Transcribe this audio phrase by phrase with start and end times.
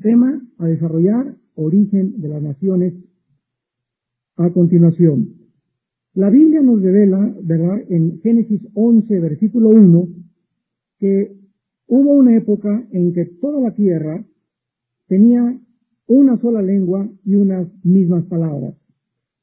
[0.00, 2.94] tema a desarrollar, origen de las naciones,
[4.36, 5.34] a continuación.
[6.14, 10.08] La Biblia nos revela, ¿verdad?, en Génesis 11, versículo 1,
[10.98, 11.36] que
[11.86, 14.24] hubo una época en que toda la tierra
[15.06, 15.60] tenía
[16.06, 18.74] una sola lengua y unas mismas palabras.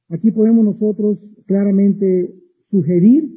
[0.09, 2.33] Aquí podemos nosotros claramente
[2.69, 3.29] sugerir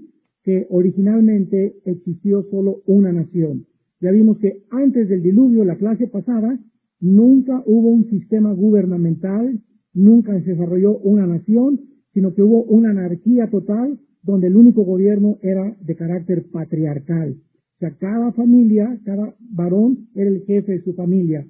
[0.43, 3.67] que originalmente existió solo una nación.
[4.01, 6.59] Ya vimos que antes del diluvio, la clase pasada,
[7.01, 9.61] nunca hubo un sistema gubernamental,
[9.93, 11.81] nunca se desarrolló una nación,
[12.13, 17.37] sino que hubo una anarquía total donde el único gobierno era de carácter patriarcal.
[17.77, 21.47] O sea, cada familia, cada varón era el jefe de su familia.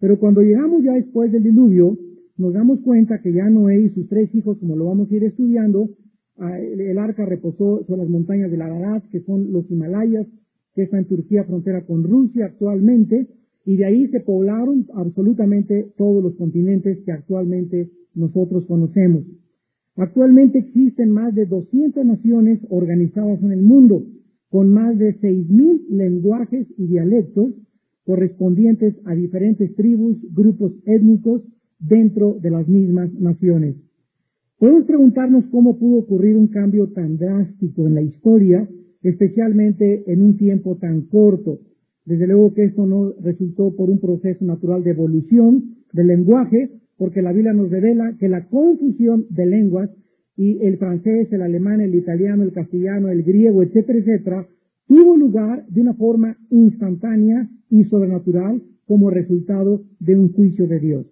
[0.00, 1.96] Pero cuando llegamos ya después del diluvio,
[2.36, 5.24] nos damos cuenta que ya Noé y sus tres hijos, como lo vamos a ir
[5.24, 5.90] estudiando,
[6.36, 10.26] ah, el arca reposó sobre las montañas de Ararat, que son los Himalayas,
[10.74, 13.26] que está en Turquía, frontera con Rusia actualmente,
[13.64, 19.24] y de ahí se poblaron absolutamente todos los continentes que actualmente nosotros conocemos.
[19.96, 24.04] Actualmente existen más de 200 naciones organizadas en el mundo,
[24.48, 27.52] con más de 6.000 lenguajes y dialectos,
[28.04, 31.42] correspondientes a diferentes tribus, grupos étnicos
[31.78, 33.76] dentro de las mismas naciones.
[34.58, 38.68] Podemos preguntarnos cómo pudo ocurrir un cambio tan drástico en la historia,
[39.02, 41.60] especialmente en un tiempo tan corto.
[42.08, 47.20] Desde luego que esto no resultó por un proceso natural de evolución del lenguaje, porque
[47.20, 49.90] la Biblia nos revela que la confusión de lenguas
[50.34, 54.48] y el francés, el alemán, el italiano, el castellano, el griego, etcétera, etcétera,
[54.86, 61.06] tuvo lugar de una forma instantánea y sobrenatural como resultado de un juicio de Dios.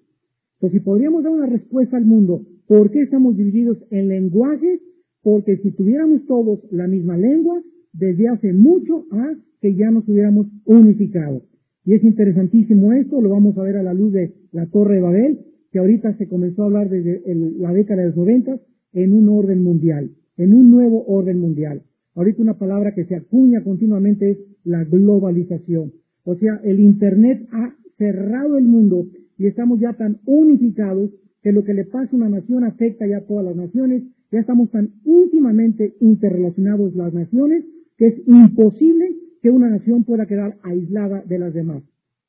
[0.60, 4.80] Pues si podríamos dar una respuesta al mundo, ¿por qué estamos divididos en lenguajes?
[5.22, 10.46] Porque si tuviéramos todos la misma lengua, desde hace mucho a que ya nos hubiéramos
[10.64, 11.42] unificado.
[11.84, 15.00] Y es interesantísimo esto, lo vamos a ver a la luz de la Torre de
[15.00, 15.38] Babel,
[15.70, 17.22] que ahorita se comenzó a hablar desde
[17.58, 18.58] la década de los 90
[18.94, 21.82] en un orden mundial, en un nuevo orden mundial.
[22.14, 25.92] Ahorita una palabra que se acuña continuamente es la globalización.
[26.24, 29.06] O sea, el Internet ha cerrado el mundo
[29.38, 31.10] y estamos ya tan unificados
[31.42, 34.02] que lo que le pasa a una nación afecta ya a todas las naciones.
[34.32, 37.64] Ya estamos tan íntimamente interrelacionados las naciones
[37.96, 39.10] que es imposible
[39.46, 41.80] que una nación pueda quedar aislada de las demás.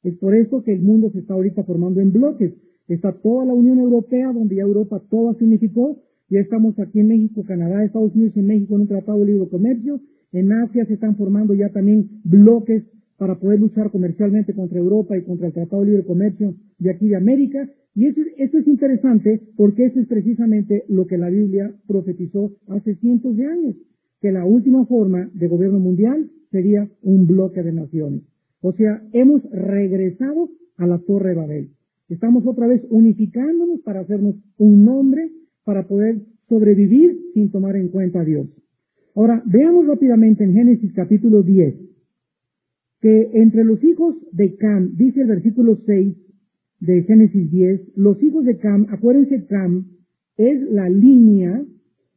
[0.04, 2.54] Es por eso que el mundo se está ahorita formando en bloques.
[2.88, 5.98] Está toda la Unión Europea, donde ya Europa toda se unificó,
[6.30, 9.50] ya estamos aquí en México, Canadá, Estados Unidos y México en un tratado de libre
[9.50, 10.00] comercio.
[10.32, 12.84] En Asia se están formando ya también bloques
[13.18, 17.08] para poder luchar comercialmente contra Europa y contra el Tratado de Libre Comercio de aquí
[17.08, 17.68] de América.
[17.96, 22.94] Y eso, eso es interesante porque eso es precisamente lo que la Biblia profetizó hace
[22.98, 23.76] cientos de años,
[24.22, 28.24] que la última forma de gobierno mundial sería un bloque de naciones.
[28.62, 31.70] O sea, hemos regresado a la Torre de Babel.
[32.10, 35.30] Estamos otra vez unificándonos para hacernos un nombre
[35.64, 38.48] para poder sobrevivir sin tomar en cuenta a Dios.
[39.16, 41.76] Ahora, veamos rápidamente en Génesis capítulo 10,
[43.02, 46.16] que entre los hijos de Cam, dice el versículo 6
[46.80, 49.88] de Génesis 10, los hijos de Cam, acuérdense, Cam
[50.38, 51.66] es la línea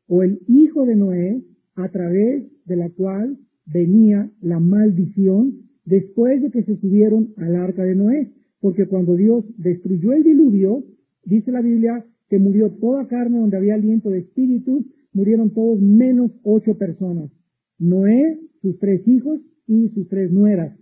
[0.08, 1.42] o el hijo de Noé
[1.74, 7.84] a través de la cual venía la maldición después de que se subieron al arca
[7.84, 10.84] de Noé, porque cuando Dios destruyó el diluvio,
[11.24, 16.30] dice la Biblia que murió toda carne donde había aliento de espíritu, murieron todos menos
[16.44, 17.30] ocho personas.
[17.78, 20.78] Noé, sus tres hijos y sus tres nueras.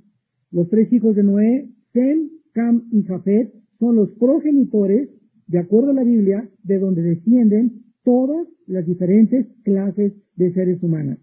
[0.50, 5.08] Los tres hijos de Noé, Sem, Cam y Jafet, son los progenitores,
[5.46, 11.18] de acuerdo a la Biblia, de donde descienden todas las diferentes clases de seres humanos.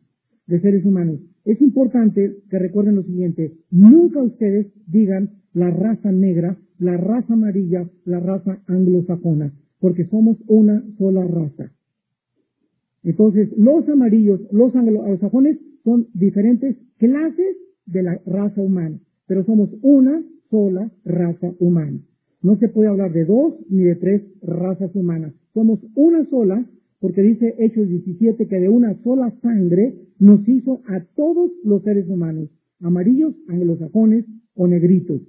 [0.47, 1.19] De seres humanos.
[1.44, 7.89] Es importante que recuerden lo siguiente, nunca ustedes digan la raza negra, la raza amarilla,
[8.06, 9.53] la raza anglosajona
[9.85, 11.72] porque somos una sola raza.
[13.03, 17.55] Entonces, los amarillos, los anglosajones son diferentes clases
[17.85, 22.00] de la raza humana, pero somos una sola raza humana.
[22.41, 25.34] No se puede hablar de dos ni de tres razas humanas.
[25.53, 26.66] Somos una sola,
[26.99, 32.08] porque dice Hechos 17 que de una sola sangre nos hizo a todos los seres
[32.08, 34.26] humanos, amarillos, anglosajones
[34.56, 35.22] o negritos.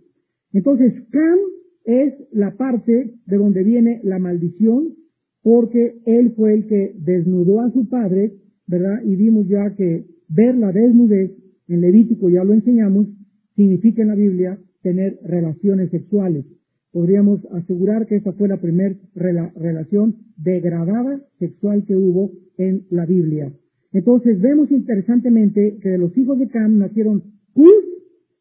[0.52, 1.38] Entonces, Cam
[1.84, 4.94] es la parte de donde viene la maldición,
[5.42, 8.32] porque él fue el que desnudó a su padre,
[8.66, 9.02] ¿verdad?
[9.04, 11.30] Y vimos ya que ver la desnudez,
[11.68, 13.06] en Levítico ya lo enseñamos,
[13.54, 16.44] significa en la Biblia tener relaciones sexuales.
[16.92, 23.52] Podríamos asegurar que esa fue la primera relación degradada sexual que hubo en la Biblia.
[23.96, 27.22] Entonces vemos interesantemente que de los hijos de Cam nacieron
[27.54, 27.82] Cus,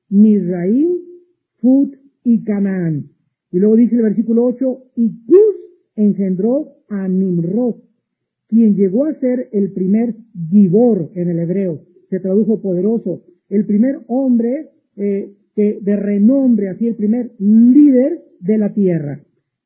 [0.09, 0.97] Misraim,
[1.61, 3.05] Fut y Canaán.
[3.53, 5.55] Y luego dice el versículo 8, y Cus
[5.95, 7.75] engendró a Nimrod,
[8.49, 10.15] quien llegó a ser el primer
[10.49, 11.79] Gibor en el hebreo,
[12.09, 18.73] se tradujo poderoso, el primer hombre eh, de renombre, así el primer líder de la
[18.73, 19.21] tierra.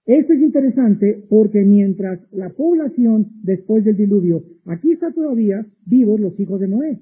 [0.09, 6.39] Esto es interesante porque mientras la población después del diluvio, aquí está todavía vivos los
[6.39, 6.97] hijos de Noé,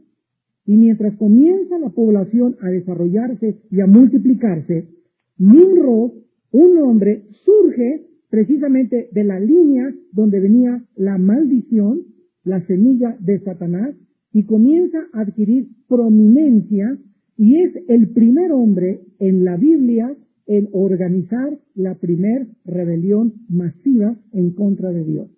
[0.66, 4.90] y mientras comienza la población a desarrollarse y a multiplicarse,
[5.38, 6.16] Nimrod,
[6.52, 12.02] un hombre, surge precisamente de la línea donde venía la maldición,
[12.44, 13.96] la semilla de Satanás,
[14.34, 16.98] y comienza a adquirir prominencia
[17.38, 20.14] y es el primer hombre en la Biblia
[20.48, 25.30] en organizar la primer rebelión masiva en contra de Dios.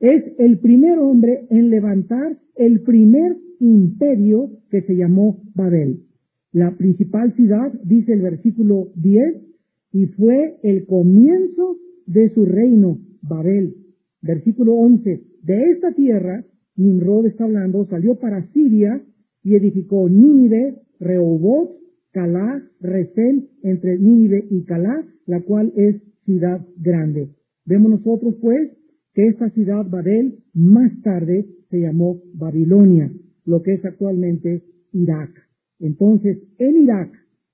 [0.00, 6.00] Es el primer hombre en levantar el primer imperio que se llamó Babel.
[6.52, 9.42] La principal ciudad, dice el versículo 10,
[9.92, 13.74] y fue el comienzo de su reino, Babel.
[14.20, 16.44] Versículo 11, de esta tierra,
[16.76, 19.00] Nimrod está hablando, salió para Siria
[19.42, 21.83] y edificó Nínive, Rehoboth,
[22.14, 27.30] Calá, Resén, entre Nínive y Calá, la cual es ciudad grande.
[27.66, 28.70] Vemos nosotros pues
[29.14, 33.10] que esta ciudad Babel más tarde se llamó Babilonia,
[33.44, 34.62] lo que es actualmente
[34.92, 35.30] Irak.
[35.80, 37.10] Entonces, en Irak,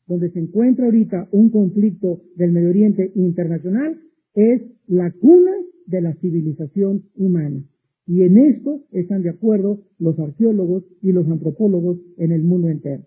[0.06, 3.98] donde se encuentra ahorita un conflicto del Medio Oriente internacional,
[4.34, 5.52] es la cuna
[5.86, 7.64] de la civilización humana.
[8.06, 13.04] Y en esto están de acuerdo los arqueólogos y los antropólogos en el mundo entero.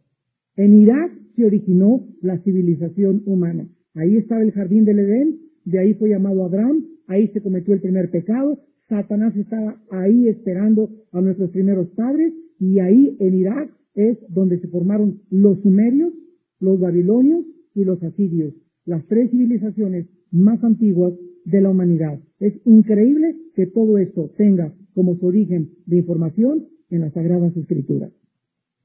[0.56, 3.68] En Irak se originó la civilización humana.
[3.96, 7.82] Ahí estaba el jardín del Edén, de ahí fue llamado Abraham, ahí se cometió el
[7.82, 8.60] primer pecado,
[8.90, 14.68] Satanás estaba ahí esperando a nuestros primeros padres y ahí en Irak es donde se
[14.68, 16.14] formaron los sumerios,
[16.60, 17.46] los babilonios
[17.76, 18.54] y los asirios,
[18.86, 21.14] las tres civilizaciones más antiguas
[21.46, 22.20] de la humanidad.
[22.40, 28.12] Es increíble que todo esto tenga como su origen de información en las Sagradas Escrituras.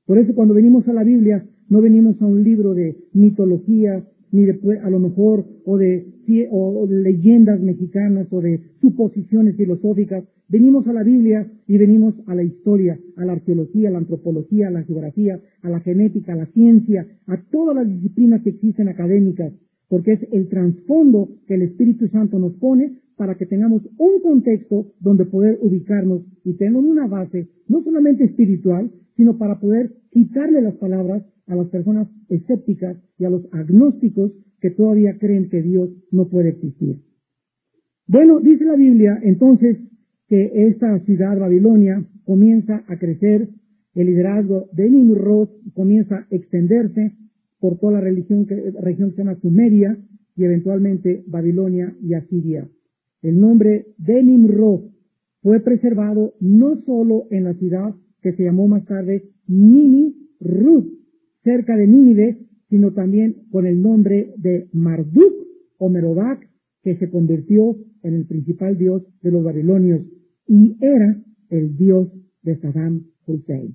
[0.06, 4.44] Por eso cuando venimos a la Biblia no venimos a un libro de mitología, ni
[4.44, 6.06] de, a lo mejor, o de,
[6.50, 10.24] o de leyendas mexicanas, o de suposiciones filosóficas.
[10.48, 14.68] Venimos a la Biblia y venimos a la historia, a la arqueología, a la antropología,
[14.68, 18.88] a la geografía, a la genética, a la ciencia, a todas las disciplinas que existen
[18.88, 19.52] académicas,
[19.88, 24.92] porque es el trasfondo que el Espíritu Santo nos pone para que tengamos un contexto
[25.00, 30.76] donde poder ubicarnos y tengan una base no solamente espiritual, sino para poder quitarle las
[30.76, 36.28] palabras a las personas escépticas y a los agnósticos que todavía creen que Dios no
[36.28, 36.96] puede existir.
[38.06, 39.78] Bueno, dice la Biblia entonces
[40.28, 43.48] que esta ciudad Babilonia comienza a crecer,
[43.94, 47.14] el liderazgo de Nimrod comienza a extenderse
[47.58, 49.96] por toda la religión que, región que se llama Sumeria
[50.36, 52.68] y eventualmente Babilonia y Asiria.
[53.22, 54.90] El nombre de Nimrod
[55.42, 60.97] fue preservado no solo en la ciudad que se llamó más tarde Nini Ruth,
[61.48, 62.36] cerca de Nínive,
[62.68, 65.32] sino también con el nombre de Marduk
[65.78, 66.46] o Merodac,
[66.82, 70.02] que se convirtió en el principal dios de los babilonios
[70.46, 71.16] y era
[71.48, 72.12] el dios
[72.42, 73.74] de Saddam Hussein.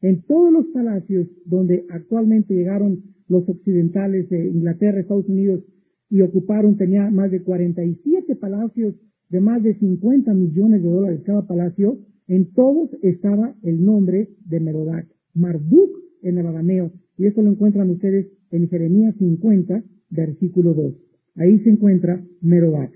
[0.00, 5.64] En todos los palacios donde actualmente llegaron los occidentales de Inglaterra, Estados Unidos
[6.08, 8.94] y ocuparon, tenía más de 47 palacios
[9.28, 14.60] de más de 50 millones de dólares cada palacio, en todos estaba el nombre de
[14.60, 15.08] Merodac.
[15.34, 16.92] Marduk en el arameo.
[17.18, 20.94] Y esto lo encuentran ustedes en Jeremías 50, versículo 2.
[21.36, 22.92] Ahí se encuentra Merodac.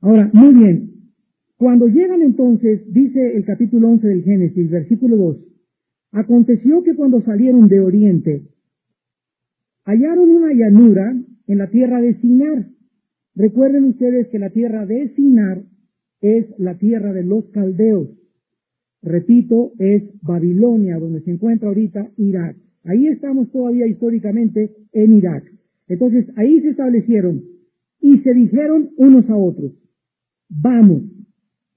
[0.00, 0.90] Ahora, muy bien.
[1.56, 5.36] Cuando llegan entonces, dice el capítulo 11 del Génesis, versículo 2,
[6.10, 8.42] aconteció que cuando salieron de Oriente,
[9.84, 12.66] hallaron una llanura en la tierra de Sinar.
[13.36, 15.62] Recuerden ustedes que la tierra de Sinar
[16.20, 18.08] es la tierra de los caldeos.
[19.02, 22.56] Repito, es Babilonia, donde se encuentra ahorita Irak.
[22.84, 25.44] Ahí estamos todavía históricamente en Irak.
[25.88, 27.42] Entonces ahí se establecieron
[28.00, 29.72] y se dijeron unos a otros,
[30.48, 31.02] vamos,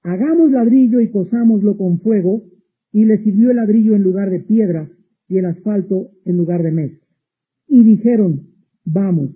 [0.04, 2.44] hagamos ladrillo y cosámoslo con fuego,
[2.92, 4.90] y le sirvió el ladrillo en lugar de piedra
[5.28, 6.98] y el asfalto en lugar de mesa.
[7.68, 8.48] Y dijeron,
[8.86, 9.32] vamos,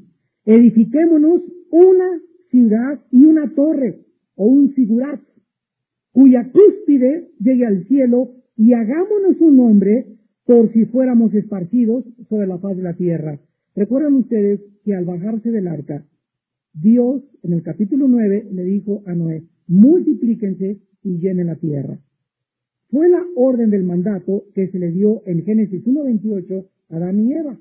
[0.45, 4.05] edifiquémonos una ciudad y una torre
[4.35, 5.19] o un sigurat
[6.19, 12.57] cuya cúspide llegue al cielo y hagámonos un nombre por si fuéramos esparcidos sobre la
[12.57, 13.39] faz de la tierra.
[13.73, 16.05] Recuerdan ustedes que al bajarse del arca,
[16.73, 21.97] Dios en el capítulo 9 le dijo a Noé, multiplíquense y llenen la tierra.
[22.89, 27.31] Fue la orden del mandato que se le dio en Génesis 1.28 a Adán y
[27.31, 27.57] Eva.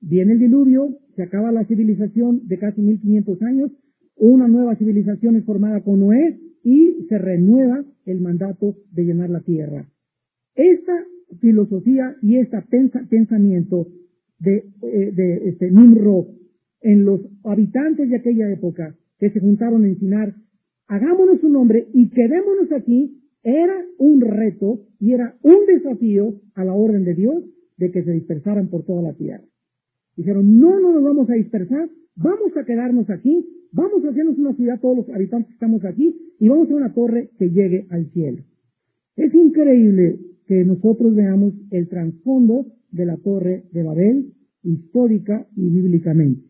[0.00, 3.70] Viene el diluvio, se acaba la civilización de casi 1500 años,
[4.16, 9.40] una nueva civilización es formada con Noé y se renueva el mandato de llenar la
[9.40, 9.88] tierra.
[10.54, 11.04] Esta
[11.40, 12.58] filosofía y este
[13.08, 13.86] pensamiento
[14.38, 16.26] de, eh, de este, Nimrod
[16.80, 20.34] en los habitantes de aquella época que se juntaron a ensinar,
[20.86, 26.74] hagámonos un nombre y quedémonos aquí, era un reto y era un desafío a la
[26.74, 27.44] orden de Dios
[27.76, 29.44] de que se dispersaran por toda la tierra.
[30.16, 34.54] Dijeron, no, no nos vamos a dispersar, vamos a quedarnos aquí, vamos a hacernos una
[34.54, 38.10] ciudad, todos los habitantes que estamos aquí, y vamos a una torre que llegue al
[38.12, 38.42] cielo.
[39.16, 44.32] Es increíble que nosotros veamos el trasfondo de la torre de Babel,
[44.62, 46.42] histórica y bíblicamente.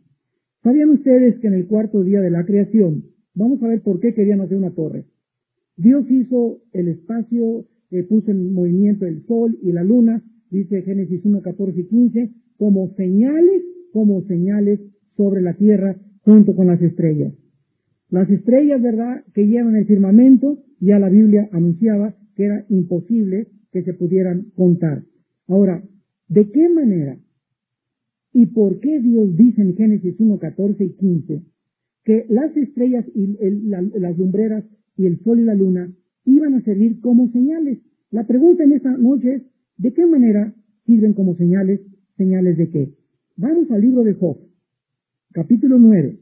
[0.62, 4.14] ¿Sabían ustedes que en el cuarto día de la creación, vamos a ver por qué
[4.14, 5.06] querían hacer una torre?
[5.76, 11.24] Dios hizo el espacio, eh, puso en movimiento el sol y la luna, dice Génesis
[11.24, 14.80] 1, 14 y 15, como señales, como señales
[15.16, 15.96] sobre la tierra
[16.28, 17.32] junto con las estrellas.
[18.10, 23.82] Las estrellas, ¿verdad?, que llevan el firmamento, ya la Biblia anunciaba que era imposible que
[23.82, 25.04] se pudieran contar.
[25.46, 25.82] Ahora,
[26.28, 27.16] ¿de qué manera
[28.34, 31.42] y por qué Dios dice en Génesis 1, 14 y 15
[32.04, 34.64] que las estrellas y las lumbreras
[34.98, 35.90] y el sol y la luna
[36.26, 37.78] iban a servir como señales?
[38.10, 39.42] La pregunta en esta noche es,
[39.78, 40.54] ¿de qué manera
[40.84, 41.80] sirven como señales?
[42.18, 42.92] ¿Señales de qué?
[43.38, 44.36] Vamos al libro de Job,
[45.32, 46.18] capítulo 9,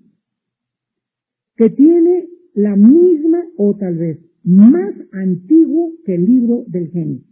[1.57, 7.27] que tiene la misma o tal vez más antiguo que el libro del Génesis.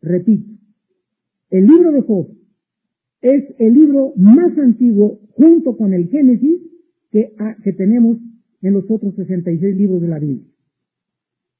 [0.00, 0.50] Repito,
[1.50, 2.28] el libro de Job
[3.20, 6.60] es el libro más antiguo junto con el Génesis
[7.10, 8.18] que, ah, que tenemos
[8.62, 10.46] en los otros 66 libros de la Biblia.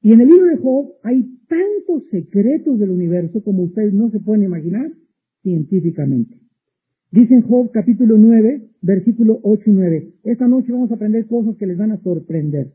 [0.02, 4.18] Y en el libro de Job hay tantos secretos del universo como ustedes no se
[4.18, 4.90] pueden imaginar
[5.42, 6.41] científicamente.
[7.12, 10.12] Dice Job capítulo 9, versículo 8 y 9.
[10.24, 12.72] Esta noche vamos a aprender cosas que les van a sorprender.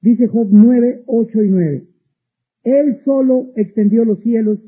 [0.00, 1.88] Dice Job 9, 8 y 9.
[2.62, 4.60] Él solo extendió los cielos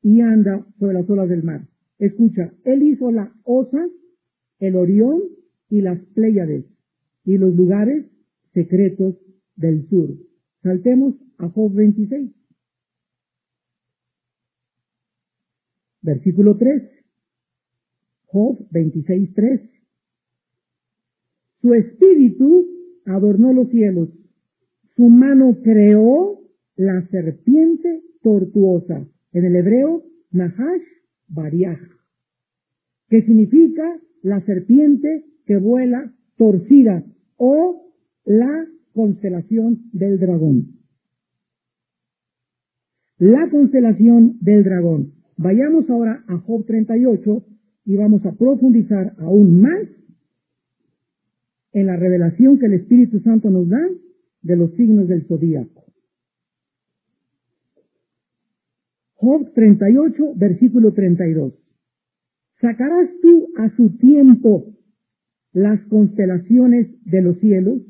[0.00, 1.68] y anda sobre las olas del mar.
[1.98, 3.86] Escucha, él hizo la osa,
[4.60, 5.20] el Orión
[5.68, 6.64] y las Pléyades
[7.22, 8.06] y los lugares
[8.54, 9.16] secretos
[9.56, 10.08] del sur.
[10.62, 12.30] Saltemos a Job 26.
[16.00, 16.96] Versículo 3.
[18.36, 19.60] Job 26, 3.
[21.62, 22.66] Su espíritu
[23.06, 24.10] adornó los cielos.
[24.94, 26.42] Su mano creó
[26.76, 29.08] la serpiente tortuosa.
[29.32, 30.02] En el hebreo,
[30.32, 30.82] Nahash
[31.28, 31.80] Bariah,
[33.08, 37.06] que significa la serpiente que vuela torcida
[37.38, 37.90] o
[38.26, 40.74] la constelación del dragón.
[43.16, 45.14] La constelación del dragón.
[45.38, 47.55] Vayamos ahora a Job 38
[47.86, 49.86] y vamos a profundizar aún más
[51.72, 53.80] en la revelación que el Espíritu Santo nos da
[54.42, 55.84] de los signos del zodíaco.
[59.14, 61.54] Job 38, versículo 32.
[62.60, 64.66] ¿Sacarás tú a su tiempo
[65.52, 67.82] las constelaciones de los cielos?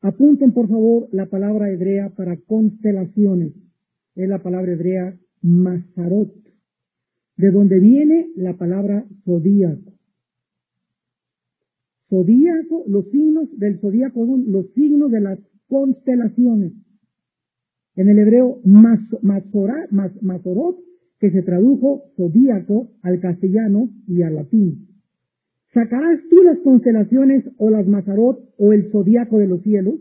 [0.00, 3.54] Apunten por favor la palabra hebrea para constelaciones.
[4.16, 6.43] Es la palabra hebrea Mazarot,
[7.36, 9.92] de donde viene la palabra zodíaco.
[12.08, 15.38] Zodíaco, los signos del zodíaco son los signos de las
[15.68, 16.72] constelaciones.
[17.96, 19.90] En el hebreo Mazorot,
[21.18, 24.88] que se tradujo zodíaco al castellano y al latín.
[25.72, 29.96] ¿Sacarás tú las constelaciones o las Mazarot o el zodíaco de los cielos?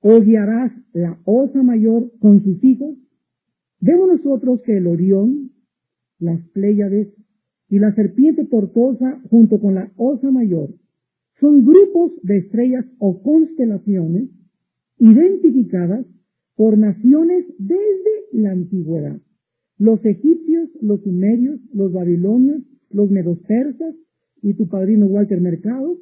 [0.00, 2.96] ¿O guiarás la osa mayor con sus hijos?
[3.80, 5.50] Vemos nosotros que el Orión,
[6.18, 7.08] las Pléyades
[7.68, 10.70] y la serpiente tortosa junto con la osa mayor
[11.40, 14.30] son grupos de estrellas o constelaciones
[14.98, 16.06] identificadas
[16.56, 19.20] por naciones desde la antigüedad.
[19.78, 23.94] Los egipcios, los sumerios, los babilonios, los medos persas
[24.40, 25.98] y tu padrino Walter Mercado,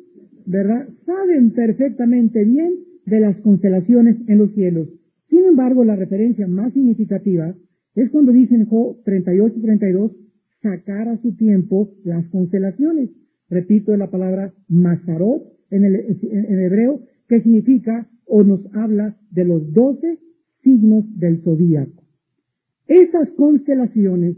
[0.47, 0.89] ¿verdad?
[1.07, 2.75] Saben perfectamente bien
[3.07, 4.89] de las constelaciones en los cielos.
[5.31, 7.55] Sin embargo, la referencia más significativa
[7.95, 10.13] es cuando dicen Job 38 32,
[10.63, 13.11] sacar a su tiempo las constelaciones.
[13.51, 20.19] Repito la palabra Mazarot en hebreo, que significa o nos habla de los doce
[20.63, 22.03] signos del zodíaco.
[22.87, 24.37] Esas constelaciones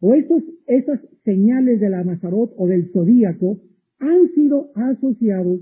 [0.00, 3.60] o esos, esas señales de la Mazarot o del zodíaco
[3.98, 5.60] han sido asociados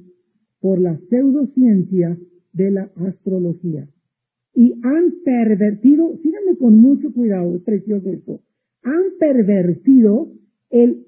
[0.61, 2.17] por la pseudociencia
[2.53, 3.89] de la astrología
[4.59, 8.41] y han pervertido, síganme con mucho cuidado, es precioso esto,
[8.83, 10.33] han pervertido
[10.71, 11.05] el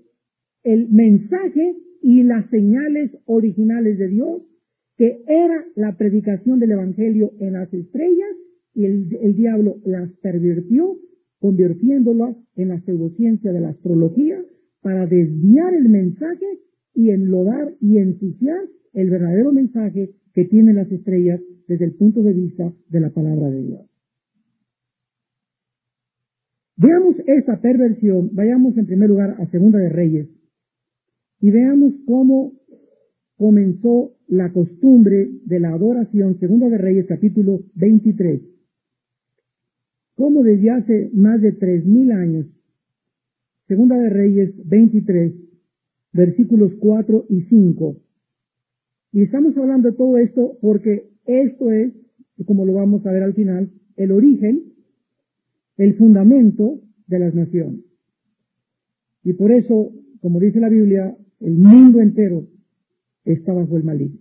[0.62, 4.42] el mensaje y las señales originales de Dios,
[4.96, 8.28] que era la predicación del Evangelio en las estrellas,
[8.74, 10.96] y el, el diablo las pervirtió,
[11.38, 14.38] convirtiéndolas en la pseudociencia de la astrología,
[14.82, 16.60] para desviar el mensaje
[16.94, 18.60] y enlodar y ensuciar
[18.92, 23.50] el verdadero mensaje que tienen las estrellas desde el punto de vista de la palabra
[23.50, 23.90] de Dios.
[26.76, 30.28] Veamos esta perversión, vayamos en primer lugar a Segunda de Reyes
[31.40, 32.54] y veamos cómo
[33.36, 38.40] comenzó la costumbre de la adoración, Segunda de Reyes capítulo 23.
[40.14, 42.46] Cómo desde hace más de tres mil años,
[43.68, 45.32] Segunda de Reyes 23,
[46.12, 47.96] versículos 4 y 5,
[49.12, 51.92] y estamos hablando de todo esto porque esto es,
[52.46, 54.62] como lo vamos a ver al final, el origen,
[55.76, 57.80] el fundamento de las naciones.
[59.24, 62.46] Y por eso, como dice la Biblia, el mundo entero
[63.24, 64.20] está bajo el maligno.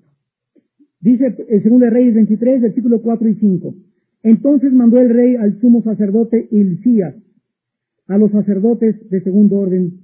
[1.01, 3.75] Dice el segundo de Reyes 23, versículo 4 y 5.
[4.23, 7.15] Entonces mandó el rey al sumo sacerdote Hilcías,
[8.07, 10.01] a los sacerdotes de segundo orden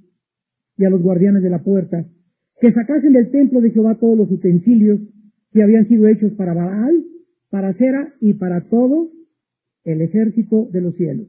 [0.78, 2.06] y a los guardianes de la puerta,
[2.60, 5.00] que sacasen del templo de Jehová todos los utensilios
[5.52, 7.04] que habían sido hechos para Baal,
[7.50, 9.10] para Cera y para todo
[9.84, 11.28] el ejército de los cielos.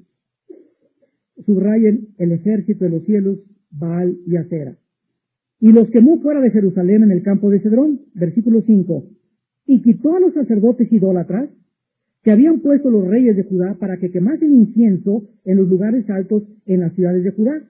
[1.46, 3.40] Subrayen el ejército de los cielos,
[3.72, 4.78] Baal y Acera.
[5.60, 9.06] Y los quemó fuera de Jerusalén en el campo de Cedrón, versículo 5.
[9.68, 11.50] Y quitó a los sacerdotes idólatras
[12.24, 16.44] que habían puesto los reyes de Judá para que quemasen incienso en los lugares altos
[16.66, 17.64] en las ciudades de Judá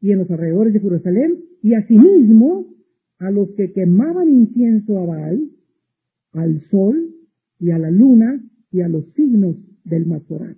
[0.00, 2.75] y en los alrededores de Jerusalén, y asimismo
[3.18, 5.50] a los que quemaban incienso a Baal,
[6.32, 7.14] al sol
[7.58, 10.56] y a la luna y a los signos del Mazorat,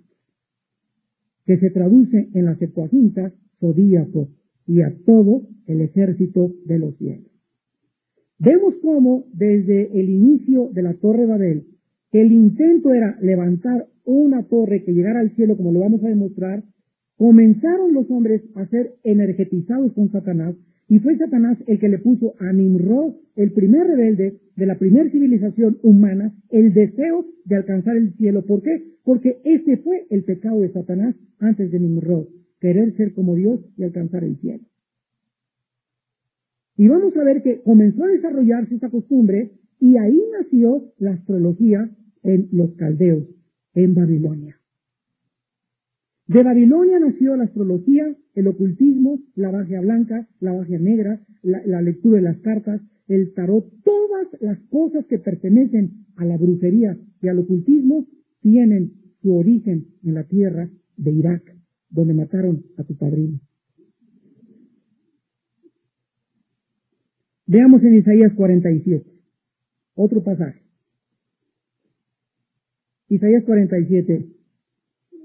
[1.45, 4.29] que se traduce en la Septuaginta zodíaco
[4.67, 7.31] y a todo el ejército de los cielos.
[8.39, 11.65] Vemos cómo desde el inicio de la Torre Babel,
[12.11, 16.63] el intento era levantar una torre que llegara al cielo, como lo vamos a demostrar,
[17.17, 20.55] comenzaron los hombres a ser energetizados con Satanás
[20.89, 25.09] y fue Satanás el que le puso a Nimrod, el primer rebelde de la primera
[25.09, 28.43] civilización humana, el deseo de alcanzar el cielo.
[28.43, 28.95] ¿Por qué?
[29.03, 32.25] Porque ese fue el pecado de Satanás antes de Nimrod,
[32.59, 34.63] querer ser como Dios y alcanzar el cielo.
[36.75, 41.87] Y vamos a ver que comenzó a desarrollarse esa costumbre y ahí nació la astrología
[42.23, 43.25] en los caldeos,
[43.75, 44.58] en Babilonia.
[46.29, 52.17] De Babilonia nació la astrología, el ocultismo, la magia blanca, la magia negra, la, lectura
[52.17, 57.39] de las cartas, el tarot, todas las cosas que pertenecen a la brujería y al
[57.39, 58.05] ocultismo
[58.41, 61.41] tienen su origen en la tierra de Irak,
[61.89, 63.39] donde mataron a tu padrino.
[67.47, 69.03] Veamos en Isaías 47,
[69.95, 70.61] otro pasaje.
[73.07, 74.38] Isaías 47,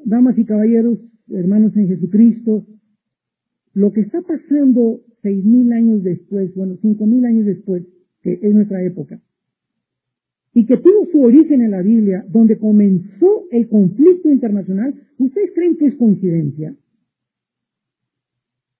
[0.04, 0.98] damas y caballeros,
[1.30, 2.66] hermanos en Jesucristo,
[3.74, 7.84] lo que está pasando seis mil años después, bueno, cinco mil años después,
[8.22, 9.20] que es nuestra época,
[10.52, 15.76] y que tuvo su origen en la Biblia, donde comenzó el conflicto internacional, ¿ustedes creen
[15.76, 16.74] que es coincidencia?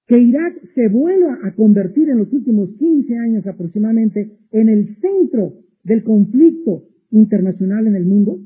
[0.07, 5.53] Que Irak se vuelva a convertir en los últimos 15 años aproximadamente en el centro
[5.83, 8.39] del conflicto internacional en el mundo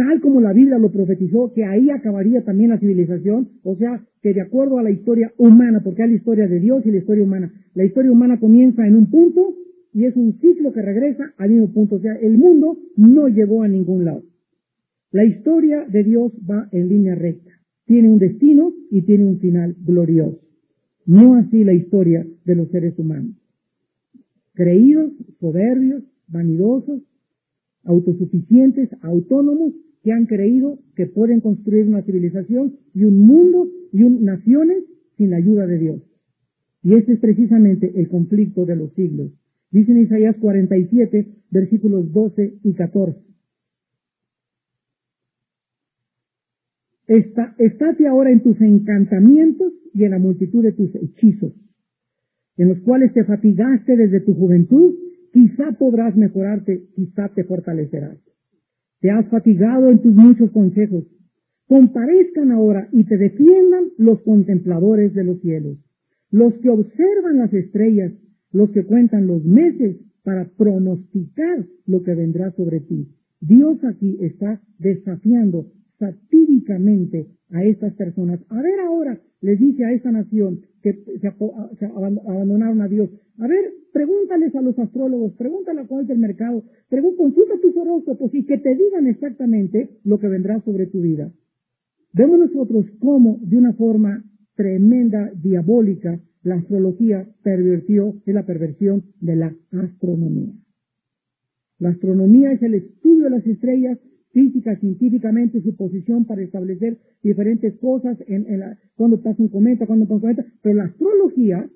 [0.00, 4.32] tal como la Biblia lo profetizó, que ahí acabaría también la civilización, o sea, que
[4.32, 7.22] de acuerdo a la historia humana, porque hay la historia de Dios y la historia
[7.22, 9.56] humana, la historia humana comienza en un punto
[9.92, 13.62] y es un ciclo que regresa al mismo punto, o sea, el mundo no llegó
[13.62, 14.22] a ningún lado.
[15.12, 17.50] La historia de Dios va en línea recta,
[17.84, 20.40] tiene un destino y tiene un final glorioso.
[21.04, 23.36] No así la historia de los seres humanos.
[24.54, 27.02] Creídos, soberbios, vanidosos,
[27.84, 34.24] autosuficientes, autónomos, que han creído que pueden construir una civilización y un mundo y un,
[34.24, 34.84] naciones
[35.16, 36.02] sin la ayuda de Dios.
[36.82, 39.32] Y ese es precisamente el conflicto de los siglos.
[39.70, 43.30] Dice en Isaías 47, versículos 12 y 14.
[47.58, 51.52] estate ahora en tus encantamientos y en la multitud de tus hechizos,
[52.56, 54.94] en los cuales te fatigaste desde tu juventud,
[55.32, 58.16] quizá podrás mejorarte, quizá te fortalecerás.
[59.00, 61.04] Te has fatigado en tus muchos consejos.
[61.66, 65.78] Comparezcan ahora y te defiendan los contempladores de los cielos,
[66.30, 68.12] los que observan las estrellas,
[68.52, 73.08] los que cuentan los meses para pronosticar lo que vendrá sobre ti.
[73.40, 75.66] Dios aquí está desafiando
[75.98, 78.40] satíricamente a estas personas.
[78.48, 83.72] A ver ahora les dice a esta nación que se, abandonaron a Dios, a ver,
[83.92, 86.62] pregúntales a los astrólogos, pregúntale a cuál es el mercado,
[87.16, 91.30] consulta tus horóscopos y que te digan exactamente lo que vendrá sobre tu vida.
[92.12, 94.24] Vemos nosotros cómo, de una forma
[94.56, 100.52] tremenda, diabólica, la astrología pervirtió de la perversión de la astronomía.
[101.78, 103.98] La astronomía es el estudio de las estrellas
[104.32, 108.46] física, científicamente, su posición para establecer diferentes cosas, en,
[108.96, 111.68] cuando pasa un cometa, cuando pasa un cometa, pero la astrología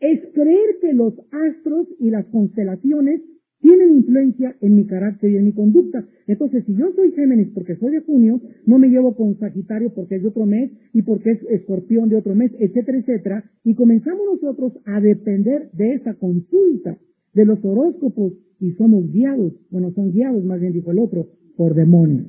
[0.00, 3.22] es creer que los astros y las constelaciones
[3.60, 6.06] tienen influencia en mi carácter y en mi conducta.
[6.26, 10.16] Entonces, si yo soy Géminis porque soy de junio, no me llevo con Sagitario porque
[10.16, 13.50] es de otro mes y porque es escorpión de otro mes, etcétera, etcétera.
[13.64, 16.98] Y comenzamos nosotros a depender de esa consulta,
[17.32, 21.74] de los horóscopos, y somos guiados, bueno, son guiados, más bien dijo el otro, por
[21.74, 22.26] demonios.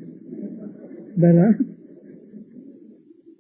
[1.16, 1.56] ¿Verdad?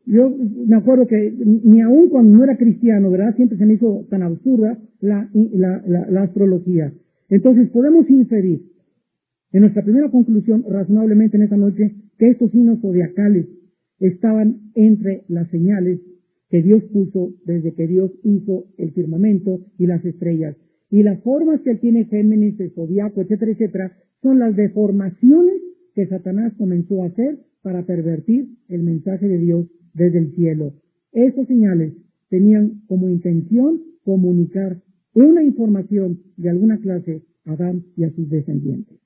[0.05, 3.35] Yo me acuerdo que ni aún cuando no era cristiano, ¿verdad?
[3.35, 6.93] Siempre se me hizo tan absurda la, la, astrología.
[7.29, 8.61] Entonces podemos inferir
[9.51, 13.47] en nuestra primera conclusión, razonablemente en esta noche, que estos signos zodiacales
[13.99, 15.99] estaban entre las señales
[16.49, 20.55] que Dios puso desde que Dios hizo el firmamento y las estrellas.
[20.91, 25.61] Y las formas que él tiene Géminis, el zodiaco, etcétera, etcétera, son las deformaciones
[25.95, 30.73] que Satanás comenzó a hacer para pervertir el mensaje de Dios desde el cielo.
[31.13, 31.93] Estas señales
[32.29, 34.81] tenían como intención comunicar
[35.13, 38.99] una información de alguna clase a Adán y a sus descendientes.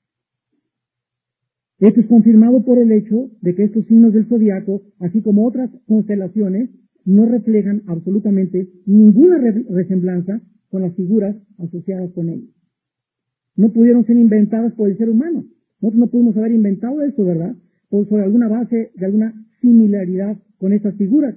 [1.78, 5.70] Esto es confirmado por el hecho de que estos signos del zodiaco, así como otras
[5.86, 6.70] constelaciones,
[7.06, 12.50] no reflejan absolutamente ninguna resemblanza con las figuras asociadas con ellos.
[13.56, 15.44] No pudieron ser inventadas por el ser humano.
[15.80, 17.54] Nosotros no pudimos haber inventado eso, ¿verdad?
[17.88, 21.36] Por sobre alguna base de alguna similaridad con estas figuras.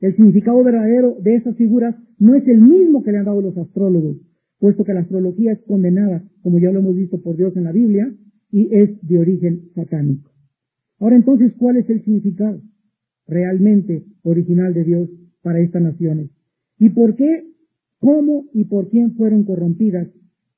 [0.00, 3.56] El significado verdadero de esas figuras no es el mismo que le han dado los
[3.56, 4.16] astrólogos,
[4.58, 7.72] puesto que la astrología es condenada, como ya lo hemos visto por Dios en la
[7.72, 8.12] Biblia,
[8.50, 10.30] y es de origen satánico.
[10.98, 12.60] Ahora entonces, ¿cuál es el significado
[13.26, 15.10] realmente original de Dios
[15.42, 16.30] para estas naciones?
[16.78, 17.46] ¿Y por qué,
[17.98, 20.08] cómo y por quién fueron corrompidas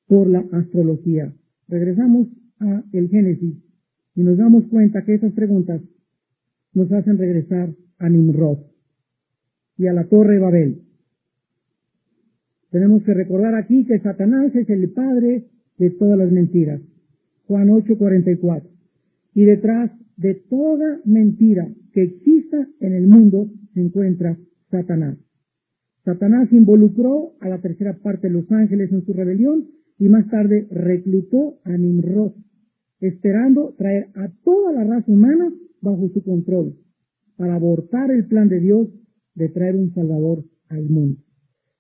[0.07, 1.35] por la astrología?
[1.69, 2.29] Regresamos
[2.61, 3.57] a el Génesis
[4.15, 5.81] y nos damos cuenta que esas preguntas
[6.73, 8.59] nos hacen regresar a Nimrod
[9.79, 10.83] y a la Torre de Babel.
[12.71, 15.47] Tenemos que recordar aquí que Satanás es el padre
[15.79, 16.81] de todas las mentiras.
[17.47, 18.69] Juan 8:44.
[19.35, 24.37] Y detrás de toda mentira que exista en el mundo se encuentra
[24.71, 25.19] Satanás.
[26.05, 29.67] Satanás involucró a la tercera parte de los ángeles en su rebelión
[29.99, 32.33] y más tarde reclutó a Nimrod,
[33.01, 36.77] esperando traer a toda la raza humana bajo su control
[37.37, 38.89] para abortar el plan de Dios
[39.35, 41.21] de traer un Salvador al mundo.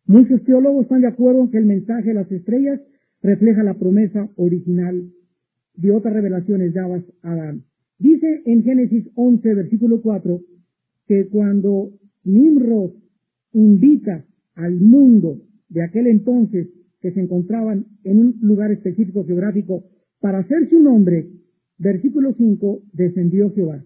[0.07, 2.81] Muchos teólogos están de acuerdo en que el mensaje de las estrellas
[3.23, 5.11] refleja la promesa original
[5.75, 7.65] de otras revelaciones dadas a Adán.
[7.99, 10.41] Dice en Génesis 11, versículo 4,
[11.09, 11.91] que cuando
[12.25, 12.93] Nimrod
[13.53, 14.25] invita
[14.55, 16.69] al mundo de aquel entonces
[17.01, 19.85] que se encontraban en un lugar específico geográfico
[20.27, 21.29] para hacerse un hombre,
[21.79, 23.81] versículo 5, descendió Jehová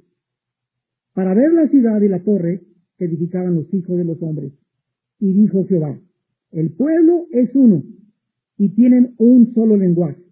[1.12, 2.62] para ver la ciudad y la torre
[2.96, 4.50] que edificaban los hijos de los hombres.
[5.18, 6.00] Y dijo Jehová,
[6.52, 7.82] el pueblo es uno
[8.56, 10.22] y tienen un solo lenguaje.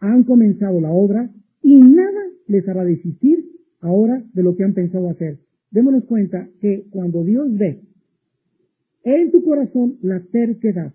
[0.00, 1.30] Han comenzado la obra
[1.62, 3.42] y nada les hará desistir
[3.80, 5.38] ahora de lo que han pensado hacer.
[5.70, 7.80] Démonos cuenta que cuando Dios ve
[9.04, 10.92] en tu corazón la terquedad,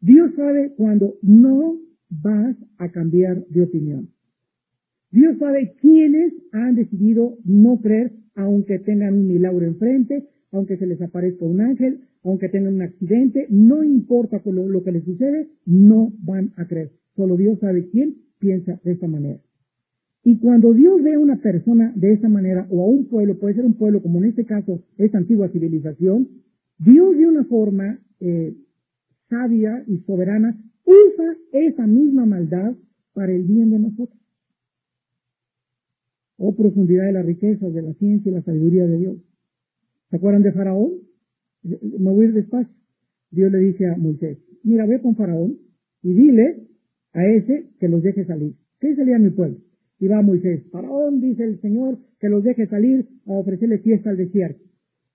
[0.00, 4.08] Dios sabe cuando no vas a cambiar de opinión.
[5.10, 11.00] Dios sabe quiénes han decidido no creer, aunque tengan un milagro enfrente, aunque se les
[11.00, 16.52] aparezca un ángel, aunque tengan un accidente, no importa lo, que les sucede, no van
[16.56, 16.92] a creer.
[17.16, 19.40] Solo Dios sabe quién piensa de esta manera.
[20.24, 23.54] Y cuando Dios ve a una persona de esta manera, o a un pueblo, puede
[23.54, 26.28] ser un pueblo como en este caso, esta antigua civilización,
[26.78, 28.54] Dios de una forma eh,
[29.30, 30.56] sabia y soberana
[30.88, 32.74] usa esa misma maldad
[33.12, 34.18] para el bien de nosotros
[36.38, 39.16] oh profundidad de las riquezas, de la ciencia y la sabiduría de Dios.
[40.10, 40.92] ¿Se acuerdan de Faraón?
[41.62, 42.74] Me voy a ir despacio.
[43.30, 45.58] Dios le dice a Moisés, mira, ve con Faraón
[46.02, 46.68] y dile
[47.12, 48.54] a ese que los deje salir.
[48.80, 49.58] ¿Qué salía mi pueblo?
[50.00, 54.16] Y va Moisés, Faraón dice el Señor que los deje salir a ofrecerle fiesta al
[54.16, 54.62] desierto.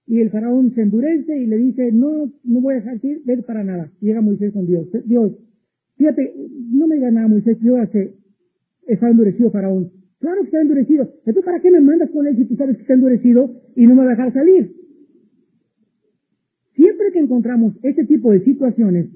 [0.05, 3.41] Y el faraón se endurece y le dice, no, no voy a dejar ir, ven
[3.43, 3.89] para nada.
[4.01, 4.86] Llega Moisés con Dios.
[5.05, 5.31] Dios,
[5.97, 6.34] fíjate,
[6.71, 8.15] no me diga nada Moisés, yo que
[8.88, 9.91] está endurecido faraón.
[10.19, 11.10] Claro que está endurecido.
[11.25, 13.95] ¿Entonces para qué me mandas con él si tú sabes que está endurecido y no
[13.95, 14.84] me va a dejar salir?
[16.84, 19.10] siempre que encontramos este tipo de situaciones,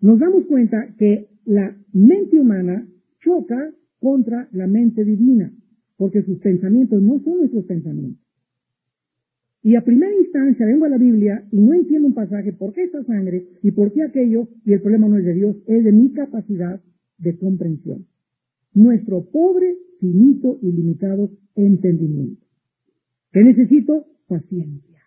[0.00, 2.86] nos damos cuenta que la mente humana
[3.20, 5.52] choca contra la mente divina,
[5.96, 8.27] porque sus pensamientos no son nuestros pensamientos.
[9.68, 12.84] Y a primera instancia vengo a la Biblia y no entiendo un pasaje, ¿por qué
[12.84, 14.48] esta sangre y por qué aquello?
[14.64, 16.80] Y el problema no es de Dios, es de mi capacidad
[17.18, 18.06] de comprensión.
[18.72, 22.46] Nuestro pobre, finito y limitado entendimiento.
[23.30, 24.06] ¿Qué necesito?
[24.26, 25.02] Paciencia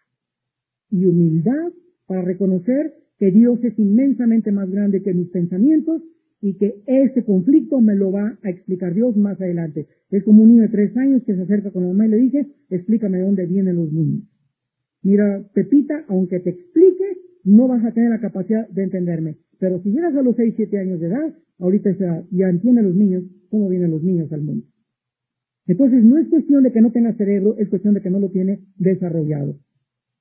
[0.92, 1.72] y humildad
[2.06, 6.04] para reconocer que Dios es inmensamente más grande que mis pensamientos
[6.40, 9.88] y que ese conflicto me lo va a explicar Dios más adelante.
[10.12, 12.18] Es como un niño de tres años que se acerca con la mamá y le
[12.18, 14.31] dice, explícame de dónde vienen los niños.
[15.04, 19.38] Mira, Pepita, aunque te explique, no vas a tener la capacidad de entenderme.
[19.60, 22.96] Pero si llegas a los 6, 7 años de edad, ahorita ya, ya entienden los
[22.96, 24.66] niños cómo vienen los niños al mundo.
[25.68, 28.30] Entonces no es cuestión de que no tenga cerebro, es cuestión de que no lo
[28.30, 29.60] tiene desarrollado.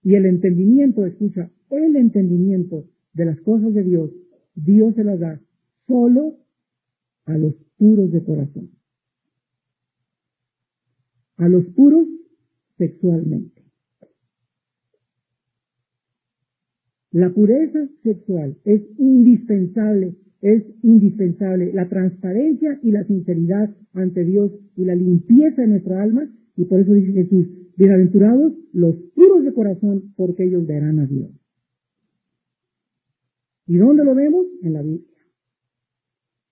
[0.03, 4.11] Y el entendimiento, escucha, el entendimiento de las cosas de Dios,
[4.55, 5.41] Dios se las da
[5.87, 6.37] solo
[7.27, 8.71] a los puros de corazón.
[11.37, 12.07] A los puros
[12.77, 13.60] sexualmente.
[17.13, 21.73] La pureza sexual es indispensable, es indispensable.
[21.73, 26.31] La transparencia y la sinceridad ante Dios y la limpieza de nuestra alma.
[26.57, 31.31] Y por eso dice Jesús, bienaventurados los puros de corazón, porque ellos verán a Dios.
[33.67, 34.47] ¿Y dónde lo vemos?
[34.63, 35.07] En la Biblia.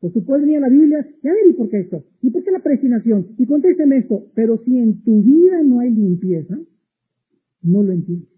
[0.01, 2.05] Pues tú puedes a la Biblia, ya ver, ¿y por qué esto?
[2.23, 3.35] ¿Y por qué la presinación?
[3.37, 4.27] Y contésteme esto.
[4.35, 6.57] Pero si en tu vida no hay limpieza,
[7.63, 8.38] no lo entiendes.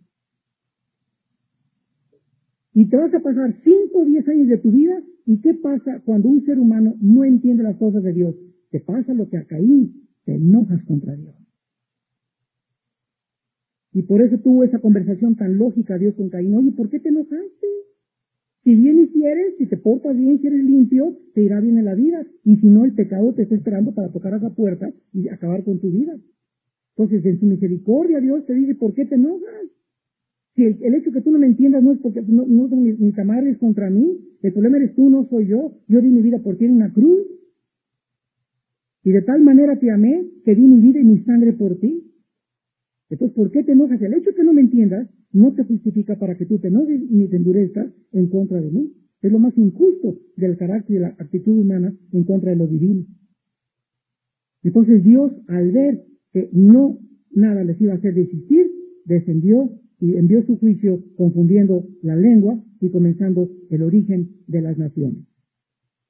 [2.72, 5.02] Y te vas a pasar 5 o 10 años de tu vida.
[5.26, 8.35] ¿Y qué pasa cuando un ser humano no entiende las cosas de Dios?
[8.70, 11.35] Te pasa lo que a Caín, te enojas contra Dios.
[13.92, 16.54] Y por eso tuvo esa conversación tan lógica Dios con Caín.
[16.54, 17.66] Oye, ¿por qué te enojaste?
[18.62, 21.94] Si bien hicieres, si te portas bien, si eres limpio, te irá bien en la
[21.94, 22.24] vida.
[22.44, 25.64] Y si no, el pecado te está esperando para tocar a esa puerta y acabar
[25.64, 26.16] con tu vida.
[26.96, 29.70] Entonces, en su misericordia, Dios te dice, ¿por qué te enojas?
[30.54, 33.88] Si el, hecho que tú no me entiendas no es porque no, no es contra
[33.88, 35.76] mí, el problema eres tú, no soy yo.
[35.88, 37.26] Yo di mi vida por ti en una cruz.
[39.04, 42.04] Y de tal manera te amé que di mi vida y mi sangre por ti.
[43.08, 44.00] Entonces, ¿por qué te enojas?
[44.02, 47.28] El hecho que no me entiendas no te justifica para que tú te enojes ni
[47.28, 48.92] te endurezcas en contra de mí.
[49.22, 52.66] Es lo más injusto del carácter y de la actitud humana en contra de lo
[52.66, 53.04] divino.
[54.62, 56.98] Entonces Dios, al ver que no
[57.32, 58.70] nada les iba a hacer desistir,
[59.04, 65.24] descendió y envió su juicio confundiendo la lengua y comenzando el origen de las naciones.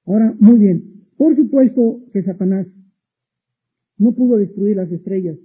[0.06, 2.66] Ahora, muy bien, por supuesto que Satanás
[3.98, 5.36] no pudo destruir las estrellas,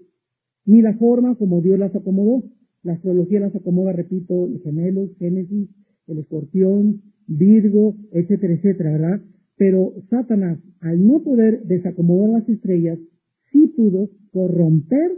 [0.65, 2.43] ni la forma como Dios las acomodó.
[2.83, 5.69] La astrología las acomoda, repito, el gemelos, Génesis,
[6.07, 9.21] el escorpión, Virgo, etcétera, etcétera, ¿verdad?
[9.57, 12.99] Pero Satanás, al no poder desacomodar las estrellas,
[13.51, 15.11] sí pudo corromper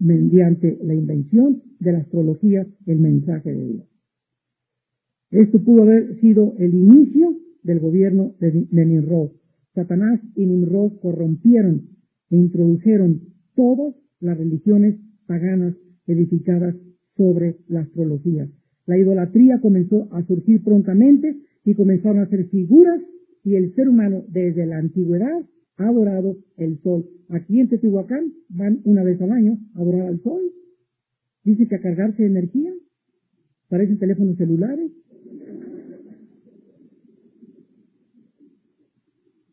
[0.00, 3.88] mediante la invención de la astrología el mensaje de Dios.
[5.30, 9.32] Esto pudo haber sido el inicio del gobierno de, Nimrod.
[9.74, 11.82] Satanás y Nimrod corrompieron
[12.30, 13.20] e introdujeron
[13.54, 15.74] todas las religiones paganas
[16.06, 16.74] edificadas
[17.16, 18.48] sobre la astrología.
[18.86, 23.00] La idolatría comenzó a surgir prontamente y comenzaron a ser figuras
[23.44, 25.44] y el ser humano desde la antigüedad
[25.78, 27.08] ha adorado el sol.
[27.28, 30.42] Aquí en Teotihuacán van una vez al año a adorar al sol.
[31.44, 32.72] Dice que a cargarse de energía.
[33.68, 34.90] Parecen teléfonos celulares.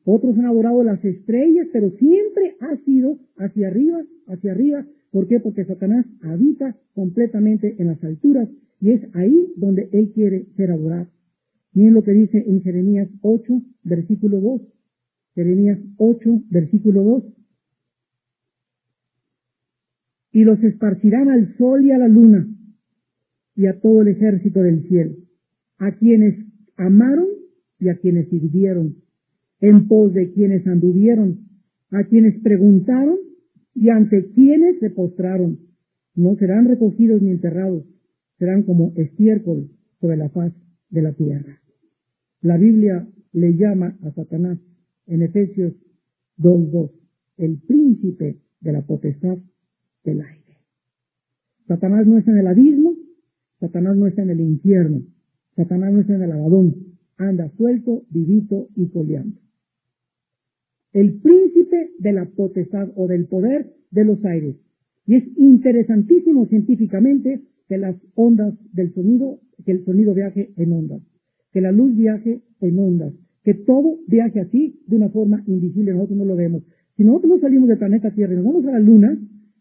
[0.03, 4.85] Otros han adorado las estrellas, pero siempre ha sido hacia arriba, hacia arriba.
[5.11, 5.39] ¿Por qué?
[5.39, 8.49] Porque Satanás habita completamente en las alturas
[8.81, 11.07] y es ahí donde él quiere ser adorado.
[11.73, 14.61] Miren lo que dice en Jeremías 8, versículo 2.
[15.35, 17.23] Jeremías 8, versículo 2.
[20.31, 22.47] Y los esparcirán al sol y a la luna
[23.55, 25.15] y a todo el ejército del cielo,
[25.77, 26.45] a quienes
[26.75, 27.27] amaron
[27.79, 28.95] y a quienes sirvieron,
[29.61, 31.47] en pos de quienes anduvieron,
[31.91, 33.17] a quienes preguntaron
[33.73, 35.59] y ante quienes se postraron.
[36.15, 37.83] No serán recogidos ni enterrados,
[38.39, 39.69] serán como estiércol
[39.99, 40.53] sobre la faz
[40.89, 41.61] de la tierra.
[42.41, 44.59] La Biblia le llama a Satanás
[45.07, 45.73] en Efesios
[46.37, 46.91] 2.2,
[47.37, 49.37] el príncipe de la potestad
[50.03, 50.57] del aire.
[51.67, 52.95] Satanás no está en el abismo,
[53.59, 55.01] Satanás no está en el infierno,
[55.55, 56.75] Satanás no está en el abadón,
[57.17, 59.39] anda suelto, vivito y coleando.
[60.93, 64.55] El príncipe de la potestad o del poder de los aires.
[65.05, 71.01] Y es interesantísimo científicamente que las ondas del sonido que el sonido viaje en ondas,
[71.51, 73.13] que la luz viaje en ondas,
[73.45, 76.63] que todo viaje así de una forma invisible, nosotros no lo vemos.
[76.97, 79.17] Si nosotros no salimos del planeta Tierra y nos vamos a la Luna,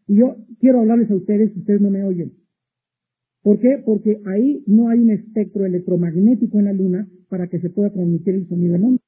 [0.09, 2.33] y yo quiero hablarles a ustedes, ustedes no me oyen.
[3.43, 3.81] ¿Por qué?
[3.85, 8.35] Porque ahí no hay un espectro electromagnético en la Luna para que se pueda transmitir
[8.35, 8.99] el sonido onda.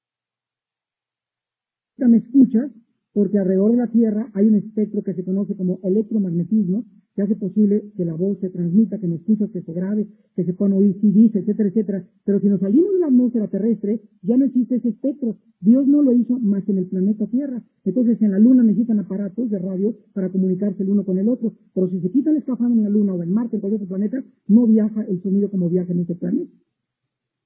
[1.99, 2.71] ¿Me escuchas?
[3.17, 6.85] porque alrededor de la Tierra hay un espectro que se conoce como electromagnetismo,
[7.17, 10.45] que hace posible que la voz se transmita, que me escuchas, que se grabe, que
[10.45, 12.05] se puedan oír dice, etcétera, etcétera.
[12.27, 15.39] Pero si nos salimos de la atmósfera terrestre, ya no existe ese espectro.
[15.61, 17.63] Dios no lo hizo más que en el planeta Tierra.
[17.87, 21.55] Entonces en la Luna necesitan aparatos de radio para comunicarse el uno con el otro.
[21.75, 23.97] Pero si se quitan el escafandro en la Luna o en Marte, en cualquier otro
[23.97, 26.53] planeta, no viaja el sonido como viaja en ese planeta.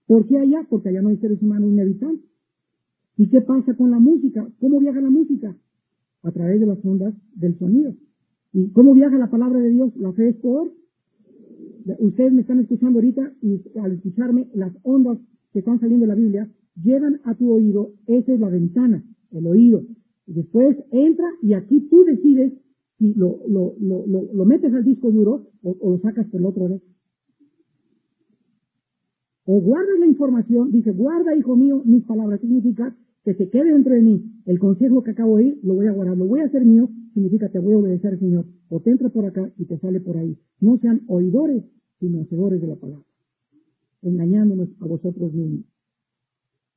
[0.09, 0.67] ¿Por qué allá?
[0.69, 2.23] Porque allá no hay seres humanos inevitables.
[3.17, 4.49] ¿Y qué pasa con la música?
[4.59, 5.57] ¿Cómo viaja la música?
[6.25, 7.95] A través de las ondas del sonido.
[8.53, 9.97] ¿Y cómo viaja la palabra de Dios?
[9.97, 10.73] La fe es por...
[11.99, 15.19] Ustedes me están escuchando ahorita y al escucharme, las ondas
[15.53, 16.51] que están saliendo de la Biblia
[16.83, 17.93] llegan a tu oído.
[18.07, 19.83] Esa es la ventana, el oído.
[20.27, 22.53] Y después entra y aquí tú decides
[22.99, 26.69] si lo, lo, lo, lo, metes al disco duro o, lo sacas por el otro
[26.69, 26.83] lado.
[29.47, 32.41] O guardas la información, dice, guarda, hijo mío, mis palabras.
[32.41, 34.43] Significa que se quede dentro de mí.
[34.47, 36.89] El consejo que acabo de ir, lo voy a guardar, lo voy a hacer mío,
[37.13, 38.47] significa te voy a obedecer, Señor.
[38.69, 40.39] O te entra por acá y te sale por ahí.
[40.61, 41.65] No sean oidores,
[41.99, 43.05] sino hacedores de la palabra.
[44.03, 45.65] Engañándonos a vosotros mismos.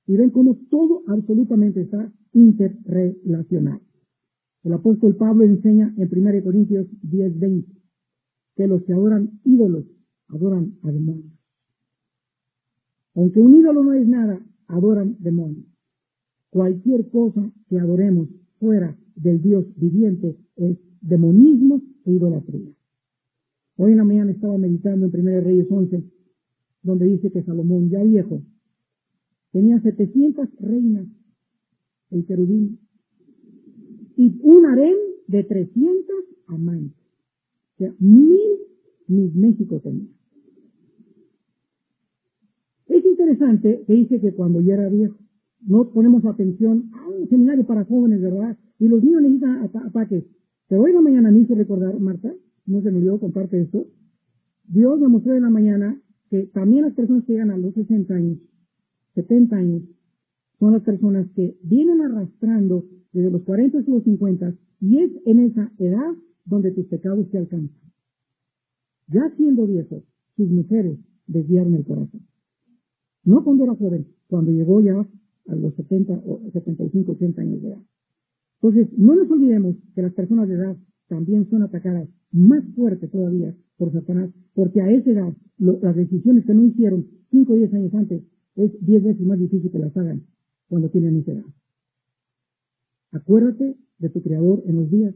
[0.07, 3.81] Y ven cómo todo absolutamente está interrelacionado.
[4.63, 7.71] El apóstol Pablo enseña en 1 Corintios 10, 20,
[8.55, 9.85] que los que adoran ídolos
[10.27, 11.31] adoran a demonios.
[13.15, 15.72] Aunque un ídolo no es nada, adoran demonios.
[16.53, 22.69] Cualquier cosa que adoremos fuera del Dios viviente es demonismo e idolatría.
[23.77, 26.03] Hoy en la mañana estaba meditando en 1 Reyes 11,
[26.83, 28.43] donde dice que Salomón, ya viejo,
[29.51, 31.07] tenía 700 reinas,
[32.11, 32.77] el querubín,
[34.15, 36.15] y un harén de 300
[36.49, 37.03] amantes.
[37.73, 38.59] O sea, mil
[39.07, 40.07] mis México tenía.
[42.85, 45.17] Es interesante que dice que cuando ya era viejo,
[45.65, 48.57] no ponemos atención a un seminario para jóvenes, ¿verdad?
[48.79, 50.25] Y los niños necesitan ataques.
[50.67, 52.33] Pero hoy en la mañana hizo recordar, Marta,
[52.65, 53.87] no se me olvidó contarte esto,
[54.65, 58.13] Dios me mostró en la mañana que también las personas que llegan a los 60
[58.13, 58.39] años,
[59.15, 59.83] 70 años,
[60.59, 65.39] son las personas que vienen arrastrando desde los 40 hasta los 50 y es en
[65.39, 66.13] esa edad
[66.45, 67.79] donde tus pecados se alcanzan.
[69.07, 70.03] Ya siendo viejos,
[70.35, 70.97] sus mujeres
[71.27, 72.21] desviaron el corazón.
[73.23, 75.07] No cuando era joven, cuando llegó ya
[75.47, 77.81] a los 70 o 75, 80 años de edad.
[78.61, 80.77] Entonces, no nos olvidemos que las personas de edad
[81.07, 86.53] también son atacadas más fuerte todavía por Satanás, porque a esa edad las decisiones que
[86.53, 88.23] no hicieron 5 o 10 años antes
[88.55, 90.23] es 10 veces más difícil que las hagan
[90.69, 91.45] cuando tienen esa edad.
[93.11, 95.15] Acuérdate de tu Creador en los días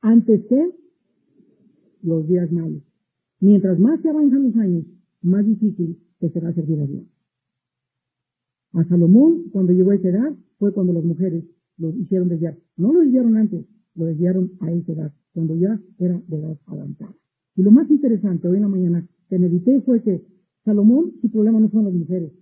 [0.00, 0.70] antes que
[2.02, 2.82] los días malos.
[3.40, 4.84] Mientras más se avanzan los años,
[5.22, 7.04] más difícil te será servir a Dios.
[8.74, 11.44] A Salomón, cuando llegó a esa edad, fue cuando las mujeres
[11.78, 12.58] lo hicieron desviar.
[12.76, 17.14] No lo desviaron antes, lo desviaron a esa edad, cuando ya era de edad avanzada.
[17.56, 20.24] Y lo más interesante hoy en la mañana que medité fue que
[20.64, 22.32] Salomón, su problema no fueron las mujeres,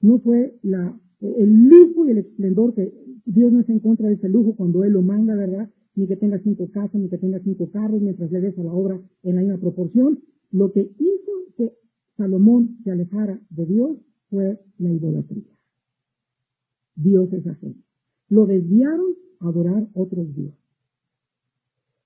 [0.00, 2.92] no fue el lujo y el esplendor que
[3.24, 5.68] Dios no está en contra de ese lujo cuando Él lo manda, ¿verdad?
[5.94, 8.72] Ni que tenga cinco casas, ni que tenga cinco carros, mientras le des a la
[8.72, 10.20] obra en la misma proporción.
[10.50, 11.72] Lo que hizo que
[12.16, 13.96] Salomón se alejara de Dios
[14.28, 15.44] fue la idolatría.
[16.96, 17.76] Dios es ajeno.
[18.28, 20.58] Lo desviaron a adorar otros dioses.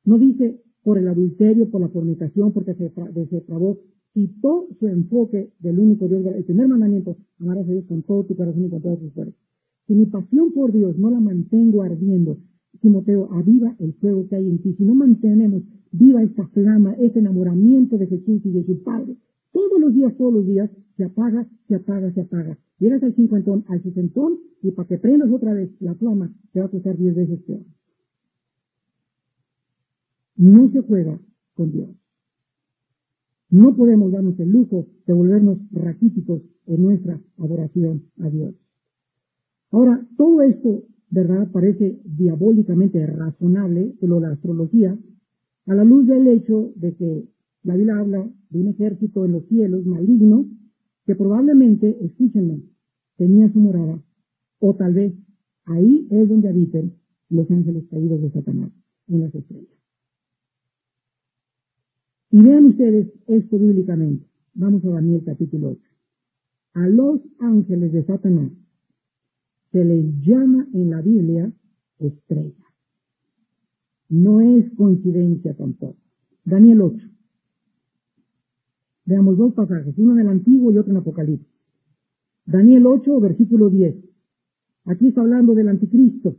[0.04, 2.92] No dice por el adulterio, por la fornicación, porque se
[3.30, 3.78] depravó,
[4.14, 8.36] quitó su enfoque del único Dios, el primer mandamiento, amarás a Dios con todo tu
[8.36, 9.34] corazón y con todas tus fuerzas.
[9.86, 12.38] Si mi pasión por Dios no la mantengo ardiendo,
[12.80, 14.74] Timoteo, aviva el fuego que hay en ti.
[14.74, 19.16] Si no mantenemos viva esta flama, este enamoramiento de Jesús y de su Padre,
[19.52, 22.58] todos los días, todos los días, se apaga, se apaga, se apaga.
[22.78, 26.66] Llegas al cincuentón, al sesentón, y para que prendas otra vez la flama, te va
[26.66, 27.62] a costar diez veces peor.
[30.36, 31.18] No se juega
[31.54, 31.90] con Dios.
[33.50, 38.54] No podemos darnos el lujo de volvernos raquíticos en nuestra adoración a Dios.
[39.70, 44.98] Ahora, todo esto, ¿verdad?, parece diabólicamente razonable, lo la astrología,
[45.66, 47.28] a la luz del hecho de que
[47.62, 50.46] la Biblia habla de un ejército en los cielos maligno
[51.06, 52.62] que probablemente, escúchenme,
[53.16, 54.02] tenía su morada,
[54.58, 55.14] o tal vez
[55.64, 56.94] ahí es donde habiten
[57.30, 58.70] los ángeles caídos de Satanás,
[59.08, 59.76] en las estrellas.
[62.32, 64.26] Y vean ustedes esto bíblicamente.
[64.54, 65.80] Vamos a Daniel capítulo 8.
[66.74, 68.50] A los ángeles de Satanás
[69.70, 71.52] se les llama en la Biblia
[71.98, 72.64] estrella.
[74.08, 75.96] No es coincidencia tampoco.
[76.44, 77.15] Daniel 8.
[79.06, 81.46] Veamos dos pasajes, uno en el Antiguo y otro en Apocalipsis.
[82.44, 83.94] Daniel 8, versículo 10.
[84.86, 86.36] Aquí está hablando del anticristo,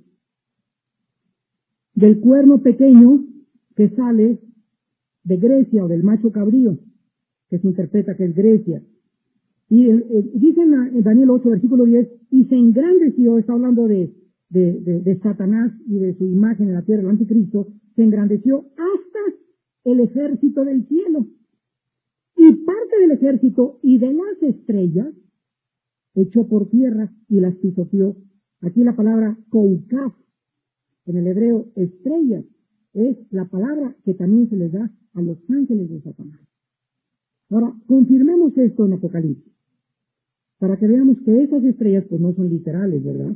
[1.96, 3.26] del cuerno pequeño
[3.76, 4.40] que sale
[5.24, 6.78] de Grecia o del macho cabrío,
[7.50, 8.82] que se interpreta que es Grecia.
[9.70, 9.86] Y
[10.36, 14.14] dice en Daniel 8, versículo 10, y se engrandeció, está hablando de,
[14.50, 19.20] de, Satanás y de su imagen en la tierra, el anticristo, se engrandeció hasta
[19.84, 21.28] el ejército del cielo.
[22.38, 25.14] Y parte del ejército y de las estrellas
[26.14, 28.16] echó por tierra y las pisoteó.
[28.62, 30.14] Aquí la palabra koukaf,
[31.06, 32.46] en el hebreo estrellas,
[32.94, 36.40] es la palabra que también se les da a los ángeles de Satanás.
[37.50, 39.54] Ahora, confirmemos esto en Apocalipsis,
[40.60, 43.36] para que veamos que esas estrellas pues no son literales, ¿verdad?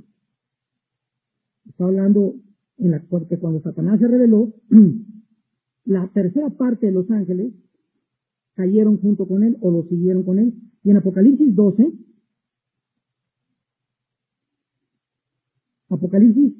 [1.67, 2.35] Está hablando
[2.77, 4.53] en la que cuando Satanás se reveló,
[5.85, 7.53] la tercera parte de los ángeles
[8.61, 10.53] cayeron junto con él o lo siguieron con él.
[10.83, 11.91] Y en Apocalipsis 12,
[15.89, 16.53] Apocalipsis,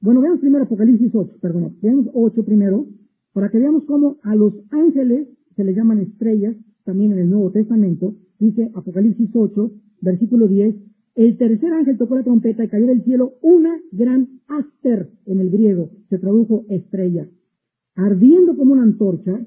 [0.00, 2.86] bueno, veamos primero Apocalipsis 8, perdón, veamos 8 primero,
[3.32, 7.50] para que veamos cómo a los ángeles se les llaman estrellas, también en el Nuevo
[7.50, 9.72] Testamento, dice Apocalipsis 8,
[10.02, 10.76] versículo 10,
[11.14, 15.50] el tercer ángel tocó la trompeta y cayó del cielo una gran aster en el
[15.50, 17.26] griego, se tradujo estrella,
[17.94, 19.40] ardiendo como una antorcha,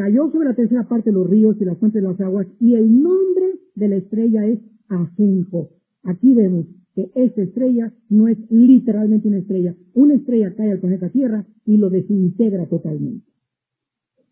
[0.00, 2.74] cayó sobre la tercera parte de los ríos y las fuentes de las aguas, y
[2.74, 5.68] el nombre de la estrella es Ajenjo.
[6.04, 9.74] Aquí vemos que esta estrella no es literalmente una estrella.
[9.92, 13.26] Una estrella cae al planeta Tierra y lo desintegra totalmente.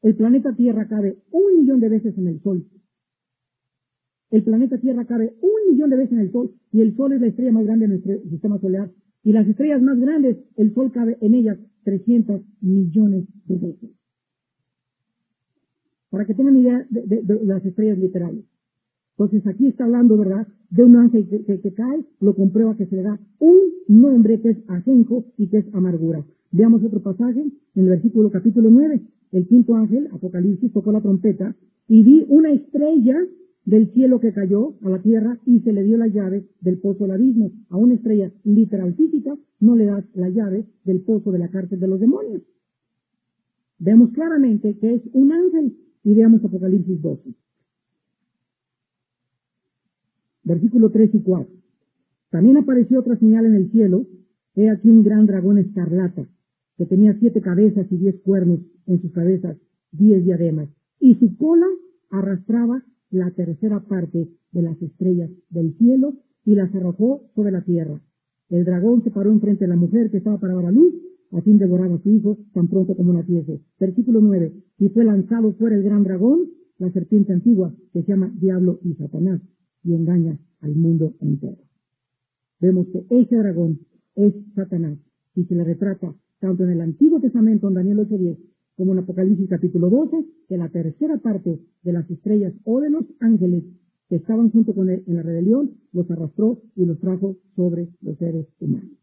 [0.01, 2.65] El planeta Tierra cabe un millón de veces en el Sol
[4.31, 7.21] el planeta Tierra cabe un millón de veces en el Sol y el Sol es
[7.21, 8.91] la estrella más grande en nuestro sistema solar.
[9.25, 13.98] Y las estrellas más grandes, el Sol cabe en ellas 300 millones de veces.
[16.11, 18.45] Para que tengan idea de, las estrellas literales.
[19.19, 23.03] Entonces aquí está hablando, ¿verdad?, de un ángel que, cae, lo comprueba que se le
[23.03, 26.25] da un nombre que es ajenjo y que es amargura.
[26.53, 29.01] Veamos otro pasaje en el versículo capítulo 9.
[29.33, 31.55] El quinto ángel, Apocalipsis, tocó la trompeta
[31.89, 33.19] y vi una estrella
[33.65, 37.05] del cielo que cayó a la tierra y se le dio la llave del pozo
[37.05, 37.51] del abismo.
[37.69, 41.81] A una estrella literal física no le das la llave del pozo de la cárcel
[41.81, 42.43] de los demonios.
[43.79, 47.35] Vemos claramente que es un ángel y veamos Apocalipsis 12.
[50.45, 51.55] Versículo 3 y 4.
[52.31, 54.07] También apareció otra señal en el cielo.
[54.55, 56.27] He aquí un gran dragón escarlata
[56.77, 59.57] que tenía siete cabezas y diez cuernos en sus cabezas,
[59.93, 60.69] diez diademas.
[61.01, 61.67] Y su cola
[62.11, 68.01] arrastraba la tercera parte de las estrellas del cielo y las arrojó sobre la tierra.
[68.49, 70.95] El dragón se paró enfrente de la mujer que estaba para dar a luz,
[71.33, 73.61] a fin de devorar a su hijo tan pronto como naciese.
[73.79, 74.53] Versículo 9.
[74.79, 78.95] Y fue lanzado fuera el gran dragón, la serpiente antigua, que se llama Diablo y
[78.95, 79.41] Satanás,
[79.85, 81.59] y engaña al mundo entero.
[82.61, 83.81] Vemos que ese dragón
[84.15, 84.99] es Satanás,
[85.35, 88.39] y se le retrata tanto en el Antiguo Testamento, en Daniel 8.10,
[88.77, 93.05] como en Apocalipsis capítulo 12, que la tercera parte de las estrellas o de los
[93.21, 93.65] ángeles
[94.09, 98.17] que estaban junto con él en la rebelión, los arrastró y los trajo sobre los
[98.19, 98.98] seres humanos.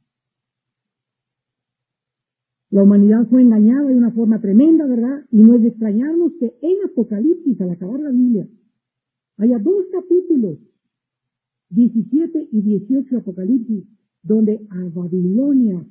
[2.70, 5.26] La humanidad fue engañada de una forma tremenda, ¿verdad?
[5.32, 8.48] Y no es de extrañarnos que en Apocalipsis, al acabar la Biblia,
[9.38, 10.58] haya dos capítulos,
[11.70, 13.86] 17 y 18 Apocalipsis,
[14.24, 15.86] donde a Babilonia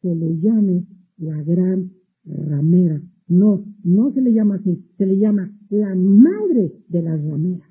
[0.00, 0.86] se le llame
[1.18, 1.90] la gran
[2.24, 3.00] ramera
[3.30, 7.70] no, no se le llama así, se le llama la madre de las rameras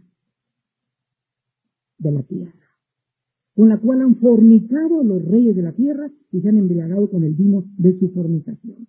[1.97, 2.68] de la tierra,
[3.59, 7.25] con la cual han fornicado los reyes de la tierra y se han embriagado con
[7.25, 8.87] el vino de su fornicación.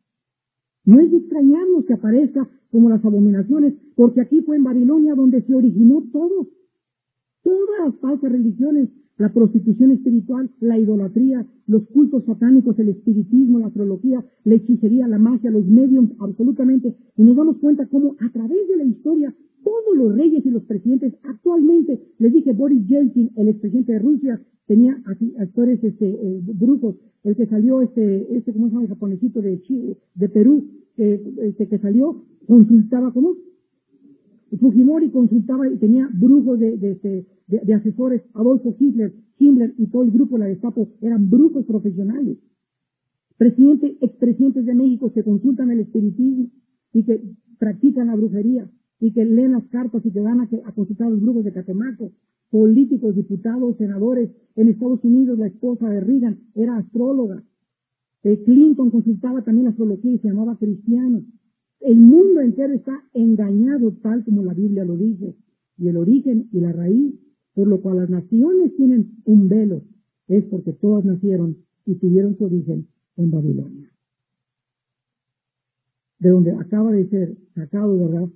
[0.85, 5.43] No es de extrañarnos que aparezca como las abominaciones, porque aquí fue en Babilonia donde
[5.43, 6.47] se originó todo.
[7.43, 13.67] Todas las falsas religiones la prostitución espiritual, la idolatría, los cultos satánicos, el espiritismo, la
[13.67, 16.95] astrología, la hechicería, la magia, los medios, absolutamente.
[17.19, 20.65] Y nos damos cuenta cómo a través de la historia todos los reyes y los
[20.65, 25.03] presidentes actualmente, les dije Boris Yeltsin, el expresidente de Rusia, tenía
[25.39, 28.83] actores este, eh, brujos, el que salió este, este, ¿cómo se llama?
[28.85, 30.65] El japonesito de Chile, de Perú,
[30.97, 33.35] este, que salió, consultaba, ¿cómo?
[34.59, 40.37] Fujimori consultaba y tenía brujos de, de, asesores, Adolfo Hitler, Himmler y todo el grupo
[40.37, 42.39] de la Gestapo eran brujos profesionales.
[43.39, 46.49] Presidente, expresidentes de México que consultan el espiritismo
[46.93, 47.23] y que
[47.59, 48.69] practican la brujería.
[49.01, 52.13] Y que leen las cartas y que van a, a consultar los grupos de Catemaco,
[52.51, 54.31] políticos, diputados, senadores.
[54.57, 57.43] En Estados Unidos la esposa de Reagan era astróloga.
[58.23, 61.23] Eh, Clinton consultaba también astrología y se llamaba cristiano.
[61.81, 65.35] El mundo entero está engañado tal como la Biblia lo dice.
[65.79, 67.15] Y el origen y la raíz,
[67.55, 69.83] por lo cual las naciones tienen un velo,
[70.29, 72.87] es porque todas nacieron y tuvieron su origen
[73.17, 73.91] en Babilonia.
[76.19, 78.29] De donde acaba de ser sacado, ¿verdad?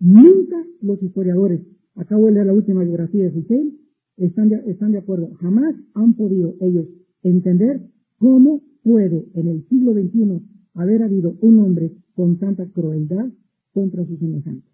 [0.00, 1.60] Nunca los historiadores,
[1.96, 3.78] acabo de leer la última biografía de Hussein,
[4.16, 5.30] están de, están de acuerdo.
[5.40, 6.86] Jamás han podido ellos
[7.22, 7.82] entender
[8.18, 10.40] cómo puede en el siglo XXI
[10.74, 13.28] haber habido un hombre con tanta crueldad
[13.72, 14.70] contra sus semejantes.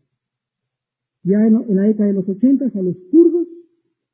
[1.22, 3.49] Ya en, la década de los ochentas a los kurdos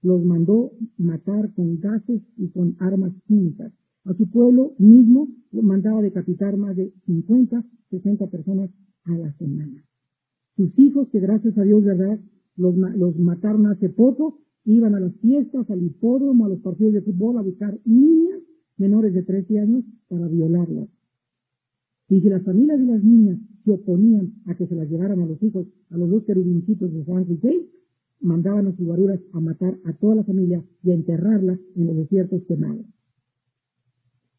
[0.02, 3.72] los mandó matar con gases y con armas químicas.
[4.04, 8.70] A su pueblo mismo mandaba decapitar más de 50, 60 personas
[9.04, 9.84] a la semana.
[10.56, 12.18] Sus hijos, que gracias a Dios, ¿verdad?
[12.56, 12.76] Los,
[13.16, 17.42] mataron hace poco, iban a las fiestas, al hipódromo, a los partidos de fútbol a
[17.42, 18.40] buscar niñas
[18.76, 20.88] menores de 13 años para violarlas.
[22.08, 25.26] Y si las familias de las niñas se oponían a que se las llevaran a
[25.26, 27.66] los hijos, a los dos querubincitos de San José,
[28.20, 31.96] mandaban a sus guaruras a matar a toda la familia y a enterrarla en los
[31.96, 32.84] desiertos quemados.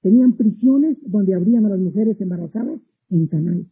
[0.02, 3.68] Tenían prisiones donde abrían a las mujeres embarazadas en canales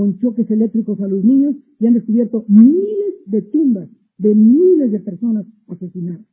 [0.00, 3.86] con choques eléctricos a los niños y han descubierto miles de tumbas
[4.16, 6.24] de miles de personas asesinadas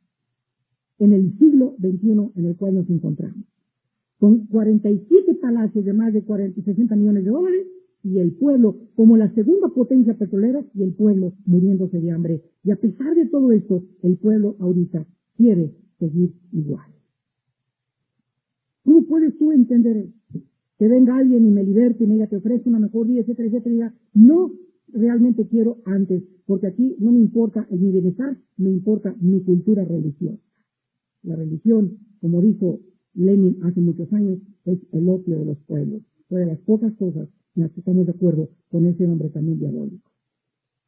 [0.98, 3.44] en el siglo XXI en el cual nos encontramos.
[4.18, 7.66] Con 47 palacios de más de 40, 60 millones de dólares
[8.04, 12.42] y el pueblo como la segunda potencia petrolera y el pueblo muriéndose de hambre.
[12.64, 15.04] Y a pesar de todo esto, el pueblo ahorita
[15.36, 16.88] quiere seguir igual.
[18.82, 20.47] ¿Cómo puedes tú entender esto?
[20.78, 23.48] Que venga alguien y me liberte y me diga, te ofrezco una mejor vida, etcétera,
[23.48, 24.52] etcétera, diga, no
[24.92, 30.38] realmente quiero antes, porque aquí no me importa mi bienestar, me importa mi cultura religiosa.
[31.22, 32.80] La religión, como dijo
[33.14, 36.02] Lenin hace muchos años, es el opio de los pueblos.
[36.28, 39.58] Fue de las pocas cosas en las que estamos de acuerdo con ese hombre también
[39.58, 40.10] diabólico.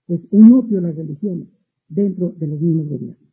[0.07, 1.49] Es un opio las religiones
[1.88, 3.30] dentro de los mismos gobiernos.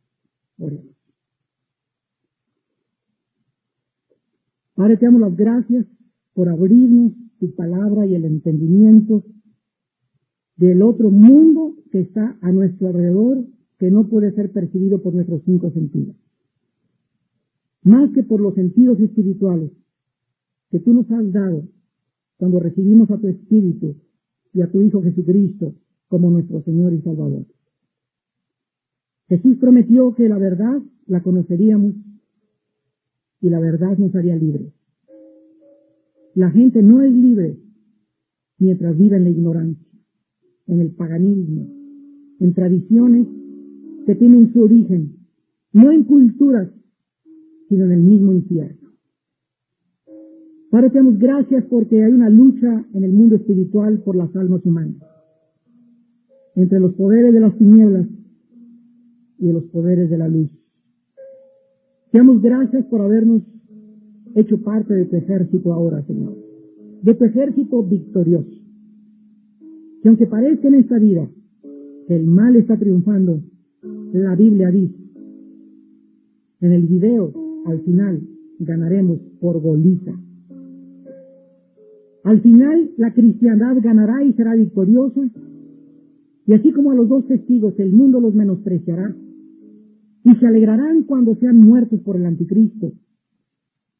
[4.74, 5.86] Padre, te damos las gracias
[6.38, 9.24] por abrirnos tu palabra y el entendimiento
[10.56, 13.44] del otro mundo que está a nuestro alrededor,
[13.76, 16.14] que no puede ser percibido por nuestros cinco sentidos.
[17.82, 19.72] Más que por los sentidos espirituales
[20.70, 21.64] que tú nos has dado
[22.36, 23.96] cuando recibimos a tu Espíritu
[24.54, 25.74] y a tu Hijo Jesucristo
[26.06, 27.46] como nuestro Señor y Salvador.
[29.28, 31.96] Jesús prometió que la verdad la conoceríamos
[33.40, 34.77] y la verdad nos haría libres.
[36.38, 37.58] La gente no es libre
[38.60, 39.98] mientras vive en la ignorancia,
[40.68, 41.66] en el paganismo,
[42.38, 43.26] en tradiciones
[44.06, 45.16] que tienen su origen,
[45.72, 46.70] no en culturas,
[47.68, 48.88] sino en el mismo infierno.
[50.70, 54.64] Padre, te damos gracias porque hay una lucha en el mundo espiritual por las almas
[54.64, 55.02] humanas,
[56.54, 58.06] entre los poderes de las tinieblas
[59.40, 60.52] y los poderes de la luz.
[62.12, 63.42] Te damos gracias por habernos
[64.34, 66.36] hecho parte de tu ejército ahora, Señor.
[67.02, 68.50] De tu ejército victorioso.
[70.02, 71.28] Que aunque parezca en esta vida
[72.06, 73.40] que el mal está triunfando,
[74.12, 74.96] la Biblia dice,
[76.60, 77.32] en el video,
[77.66, 78.20] al final,
[78.58, 80.12] ganaremos por goliza.
[82.24, 85.20] Al final, la cristiandad ganará y será victoriosa.
[86.46, 89.14] Y así como a los dos testigos el mundo los menospreciará,
[90.24, 92.92] y se alegrarán cuando sean muertos por el anticristo,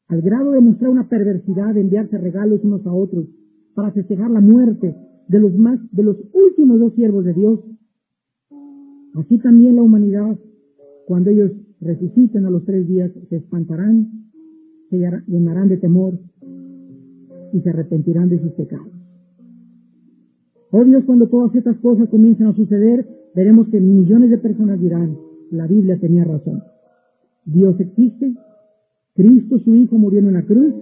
[0.09, 3.25] al grado de mostrar una perversidad de enviarse regalos unos a otros
[3.75, 4.95] para festejar la muerte
[5.27, 7.59] de los más, de los últimos dos siervos de Dios.
[9.13, 10.37] Así también la humanidad,
[11.05, 14.27] cuando ellos resuciten a los tres días, se espantarán,
[14.89, 14.97] se
[15.27, 16.19] llenarán de temor
[17.53, 18.91] y se arrepentirán de sus pecados.
[20.71, 25.15] Oh Dios, cuando todas estas cosas comiencen a suceder, veremos que millones de personas dirán,
[25.51, 26.63] la Biblia tenía razón.
[27.45, 28.33] Dios existe,
[29.19, 30.73] Cristo su Hijo murió en una cruz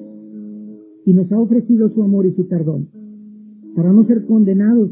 [1.07, 2.87] y nos ha ofrecido su amor y su perdón
[3.75, 4.91] para no ser condenados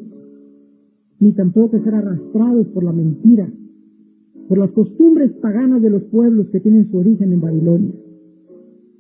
[1.20, 3.48] ni tampoco ser arrastrados por la mentira,
[4.50, 7.92] por las costumbres paganas de los pueblos que tienen su origen en Babilonia,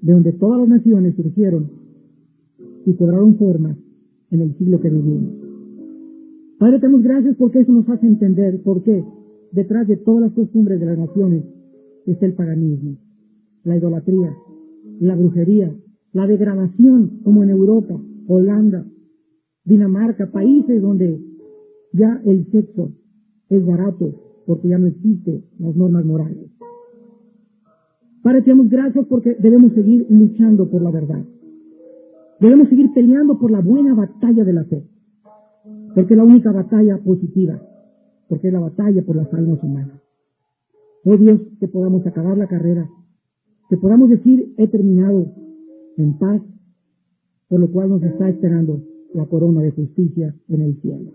[0.03, 1.71] de donde todas las naciones surgieron
[2.85, 3.75] y cobraron forma
[4.29, 5.33] en el siglo que vivimos.
[6.59, 9.03] Padre, te damos gracias porque eso nos hace entender por qué
[9.53, 11.43] detrás de todas las costumbres de las naciones
[12.05, 12.97] está el paganismo
[13.65, 14.33] la idolatría,
[14.99, 15.75] la brujería,
[16.13, 18.85] la degradación, como en Europa, Holanda,
[19.65, 21.19] Dinamarca, países donde
[21.91, 22.91] Ya el sexo
[23.49, 24.13] es barato
[24.45, 26.51] porque ya no existen las normas morales.
[28.21, 31.23] Padre, te gracias porque debemos seguir luchando por la verdad.
[32.39, 34.83] Debemos seguir peleando por la buena batalla de la fe.
[35.93, 37.61] Porque es la única batalla positiva.
[38.27, 40.01] Porque es la batalla por las almas humanas.
[41.05, 42.89] Oh Dios, que podamos acabar la carrera.
[43.69, 45.33] Que podamos decir, he terminado
[45.97, 46.41] en paz,
[47.47, 48.81] por lo cual nos está esperando
[49.13, 51.11] la corona de justicia en el cielo,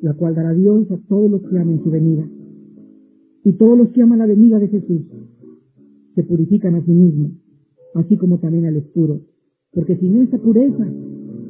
[0.00, 2.26] la cual dará Dios a todos los que amen su venida.
[3.44, 5.02] Y todos los que aman la venida de Jesús
[6.14, 7.32] se purifican a sí mismos,
[7.94, 9.20] así como también al puro.
[9.72, 10.86] Porque sin esa pureza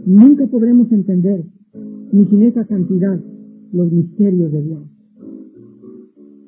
[0.05, 1.45] nunca podremos entender,
[2.13, 3.21] ni sin esa santidad,
[3.73, 4.83] los misterios de Dios.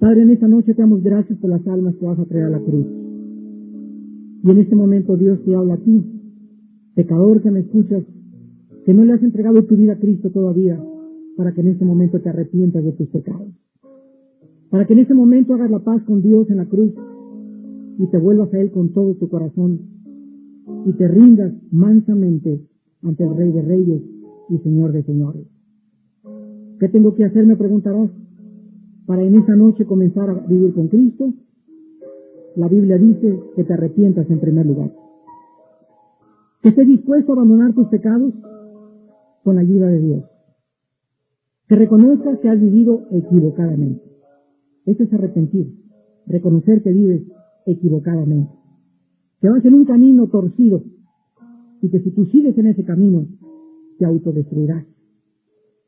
[0.01, 2.51] Padre, en esta noche te damos gracias por las almas que vas a traer a
[2.51, 3.02] la cruz.
[4.43, 6.05] Y en este momento Dios te habla a ti,
[6.95, 8.03] pecador que me escuchas,
[8.85, 10.83] que no le has entregado tu vida a Cristo todavía,
[11.37, 13.49] para que en este momento te arrepientas de tus pecados.
[14.71, 16.93] Para que en este momento hagas la paz con Dios en la cruz
[17.99, 19.81] y te vuelvas a Él con todo tu corazón
[20.87, 22.61] y te rindas mansamente
[23.03, 24.03] ante el Rey de Reyes
[24.49, 25.47] y Señor de Señores.
[26.81, 27.47] ¿Qué tengo que hacer?
[27.47, 28.11] Me preguntarás.
[29.07, 31.33] Para en esa noche comenzar a vivir con Cristo.
[32.57, 34.93] La Biblia dice que te arrepientas en primer lugar.
[36.63, 38.35] Que estés dispuesto a abandonar tus pecados
[39.43, 40.25] con la ayuda de Dios.
[41.69, 44.03] Que reconozcas que has vivido equivocadamente.
[44.85, 45.75] Eso es arrepentir.
[46.27, 47.23] Reconocer que vives
[47.67, 48.53] equivocadamente.
[49.41, 50.83] Que vas en un camino torcido
[51.81, 53.27] y que si tú sigues en ese camino,
[53.99, 54.85] te autodestruirás.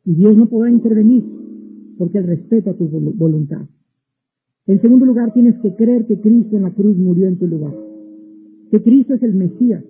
[0.05, 1.25] Y Dios no podrá intervenir
[1.99, 3.67] porque Él respeta tu voluntad.
[4.67, 7.75] En segundo lugar, tienes que creer que Cristo en la cruz murió en tu lugar.
[8.71, 9.85] Que Cristo es el Mesías,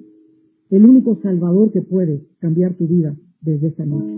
[0.70, 4.12] el único Salvador que puede cambiar tu vida desde esta noche.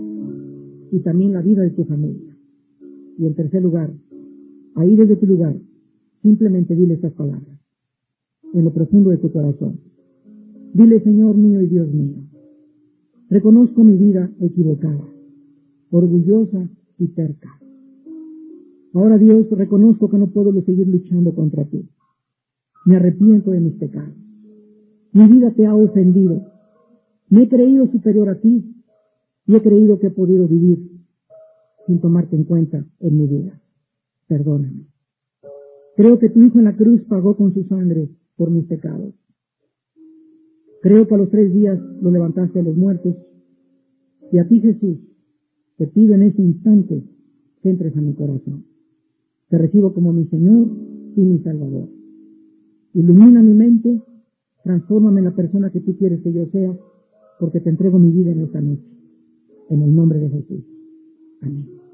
[0.91, 2.35] Y también la vida de tu familia.
[3.19, 3.93] Y en tercer lugar,
[4.75, 5.55] ahí desde tu lugar,
[6.23, 7.59] simplemente dile estas palabras.
[8.53, 9.79] En lo profundo de tu corazón.
[10.73, 12.15] Dile, Señor mío y Dios mío,
[13.29, 15.05] reconozco mi vida equivocada,
[15.91, 17.59] orgullosa y terca.
[18.93, 21.87] Ahora Dios, reconozco que no puedo seguir luchando contra ti.
[22.85, 24.15] Me arrepiento de mis pecados.
[25.13, 26.41] Mi vida te ha ofendido.
[27.29, 28.75] Me he creído superior a ti
[29.45, 30.79] y he creído que he podido vivir
[31.85, 33.61] sin tomarte en cuenta en mi vida.
[34.27, 34.87] Perdóname.
[35.95, 39.15] Creo que tu Hijo en la cruz pagó con su sangre por mis pecados.
[40.81, 43.15] Creo que a los tres días lo levantaste a los muertos
[44.31, 44.99] y a ti Jesús
[45.77, 47.03] te pido en ese instante
[47.61, 48.65] que entres a mi corazón.
[49.49, 50.67] Te recibo como mi Señor
[51.15, 51.89] y mi Salvador.
[52.93, 54.01] Ilumina mi mente,
[54.63, 56.77] transfórmame en la persona que tú quieres que yo sea,
[57.39, 58.83] porque te entrego mi vida en esta noche.
[59.69, 60.63] En el nombre de Jesús.
[61.41, 61.86] Amén.